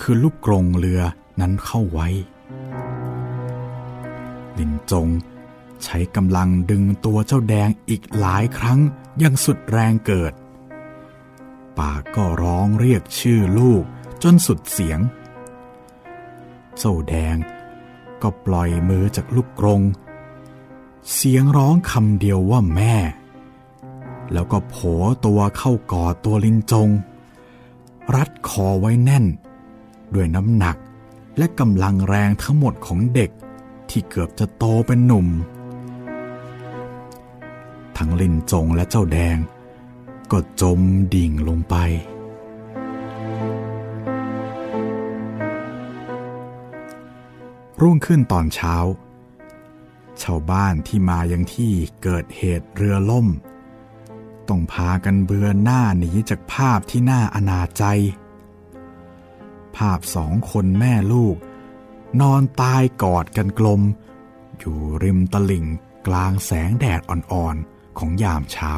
[0.00, 1.00] คือลูกกรงเรือ
[1.40, 2.08] นั้นเข้าไว้
[4.58, 5.08] ลินจง
[5.84, 8.80] ใช้กำลังดึงตัวเจ้าแดงอีกหลายครั้ง
[9.22, 10.32] ยังสุดแรงเกิด
[11.78, 13.84] ปากก็ร้องเรียกชื่อลูก
[14.22, 15.00] จนสุดเสียง
[16.78, 17.36] เจ้าแดง
[18.22, 19.82] ก็ปล่อยมือจากลูกกรง
[21.14, 22.94] เสียงร้องคำเดียวว่าแม่
[24.32, 24.76] แล้วก็โผ
[25.26, 26.88] ตัวเข้ากอดตัวลินจง
[28.14, 29.24] รัดคอไว้แน่น
[30.14, 30.76] ด้วยน้ำหนัก
[31.38, 33.30] และกำลังแรงทั้งหมดของเด็ก
[33.90, 35.26] ที่เกือบจะโตเป็นหนุ่ม
[37.96, 39.36] ทั้งลินจงและเจ้าแดง
[40.30, 40.80] ก็จม
[41.14, 41.74] ดิ่งลงไป
[47.80, 48.74] รุ่งขึ้นตอนเช้า
[50.22, 53.26] ชาวบ้านที่มายังที่เกิดเหตุเรือล่ม
[54.48, 57.84] ต้องพากันเบือนหน้าหนีจากภาพที่น่าอนาใจ
[59.76, 61.36] ภาพสองคนแม่ลูก
[62.20, 63.82] นอนตายกอดกันกลม
[64.58, 65.66] อยู่ริมตลิ่ง
[66.06, 68.72] กลางแสงแดดอ่อนๆ ของยามเช้า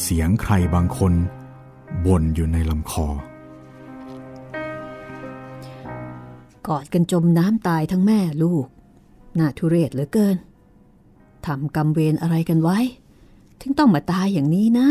[0.00, 1.12] เสียงใครบางคน
[2.04, 3.08] บ่นอยู่ในลำคอ
[6.68, 8.66] กอดกันจมน้ำตายทั้งแม่ลูก
[9.38, 10.36] น่าทุเรศเหลือเกิน
[11.46, 12.78] ทำกรรมเวรอะไรกันไว้
[13.60, 14.88] ถึงต้องมาตายอย่างนี้นะ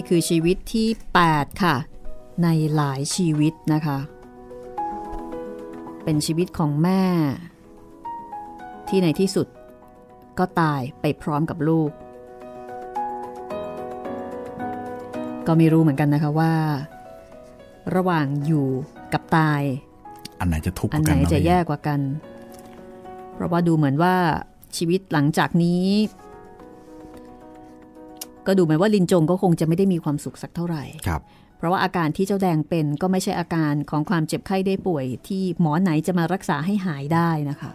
[0.00, 0.88] นี่คือชีวิตที่
[1.26, 1.76] 8 ค่ะ
[2.42, 3.98] ในหลายชีวิตนะคะ
[6.04, 7.02] เป็นชีวิตของแม่
[8.88, 9.46] ที่ในที่สุด
[10.38, 11.90] ก็ตายไปพร้อมกับลูก
[15.46, 16.54] ก็ไม่รู้เหมือนกันนะคะว่า
[17.94, 18.66] ระหว่างอยู่
[19.12, 19.62] กับตาย
[20.40, 22.00] อันไหนจะทุกข์กอันว่าไหกันนจะเนาแย่กว่ากัน
[23.34, 24.14] เพราะว่าดูเหมือนว่า
[24.76, 25.84] ชีวิตหลังจากนี้
[28.50, 31.20] ก็ดูเหมือนว่าลินจงก็คงจะไม่ได้มีความสุขสักเท่าไหร่ครับ
[31.58, 37.70] เพราะว่าอาการที่เจ้าแดงเป็นก็ไม่ใช่อาการของความเจ็บไข้ได้ป่วย ที่หมอไหนจะมารักษาให้หายได้นะคะ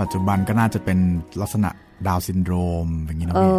[0.00, 0.98] ปัจจุบันก็น่าจะเป็น
[1.40, 1.70] ลักษณะ
[2.06, 2.54] ดาวน์ซินโดร
[2.86, 3.50] มอย่างนี้เนาะเอพี่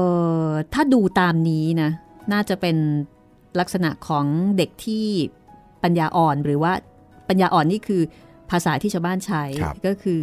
[0.50, 1.90] อถ้าดูตามนี้นะ
[2.34, 2.78] น่าจะเป็น
[3.60, 4.26] ลักษณะของ
[4.58, 5.06] เด็กที่
[5.84, 6.74] ปัญญาอ่อนหรือว่า
[7.30, 8.02] ปัญญาอ่อนนี่คือ
[8.52, 9.44] ภาษาที่ชาวบ้านใช้
[9.86, 10.22] ก็คือ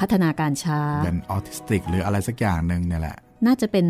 [0.00, 3.16] พัฒนาการช้าเป็นออทิสติกหรืออะไรสักอย่างหนึ่งเนี่ยแหละ
[3.46, 3.86] น่าจะเป็น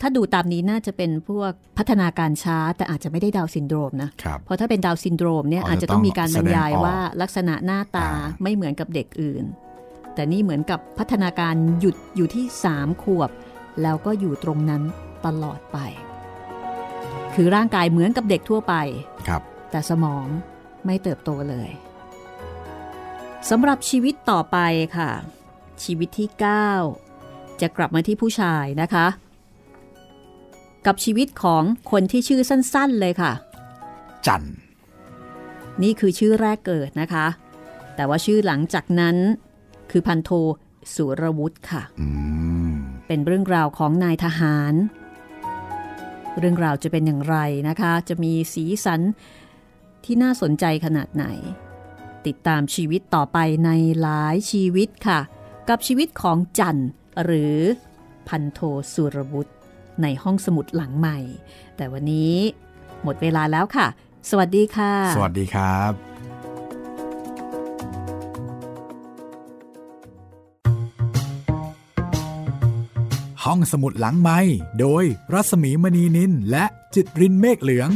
[0.00, 9.44] ถ้าดูตามนี้น่าจะเป็นพวกพัฒนาการช้า แต่อาจจะไม่ได้ดาวน์ซินโดรมนะครับเพราะถ้าเป็นดาวน์ซินโดรมเนี่ยอ๋ออาจจะต้องมีการบรรยายจะต้องแสดงออกว่าลักษณะหน้าตาอ่าไม่เหมือนกับเด็กอื่น
[10.14, 12.44] แต่นี่เหมือนกับพัฒนาการหยุดอยู่ที่
[12.74, 13.30] 3 ขวบ
[13.82, 14.82] แล้วก็อยู่ตรงนั้น
[15.26, 15.78] ตลอดไป
[17.34, 18.74] คือร่างกายเหมือนกับเด็กทั่วไป
[19.28, 20.26] ครับ แต่สมอง
[20.86, 21.70] ไม่เติบโตเลย
[23.50, 24.58] สำหรับชีวิตต่อไป
[24.96, 25.10] ค่ะ
[25.84, 26.28] ชีวิตที่
[26.94, 29.06] 9 จะกลับมาที่ผู้ชายนะคะ
[30.86, 33.32] กับชีวิตของคนที่ชื่อสั้นๆเลยค่ะ
[34.26, 34.42] จัน
[35.82, 37.26] นี่คือชื่อแรกเกิดนะคะ
[37.96, 39.16] แต่ว่าชื่อหลังจากนั้น
[39.90, 40.30] คือพันโท
[40.94, 42.06] สุรวุฒิค่ะอื
[42.70, 42.72] ม
[43.06, 44.74] เป็นเรื่องราวของนายทหาร
[46.38, 47.36] เรื่องราวจะเป็นอย่างไร
[47.68, 49.00] นะคะ จะมีสีสัน
[50.04, 51.26] ที่น่าสนใจขนาดไหน
[52.26, 53.70] ติดตามชีวิตต่อไปใน
[54.00, 55.20] หลายชีวิตค่ะ
[55.68, 56.80] กับชีวิตของจัน
[57.24, 57.56] หรือ
[58.28, 58.60] พันโท
[58.92, 59.52] สุรวุฒิ
[60.02, 61.18] ในห้องสมุดหลังใหม่
[61.76, 62.34] แต่วันนี้
[63.02, 63.86] หมดเวลาแล้วค่ะ
[64.30, 65.92] สวัสดีค่ะ สวัสดีครับ
[73.44, 74.38] ห้องสมุดหลังไม้
[74.80, 77.90] โดยรัศมีมณีนินและจิตรินเมฆเหลือง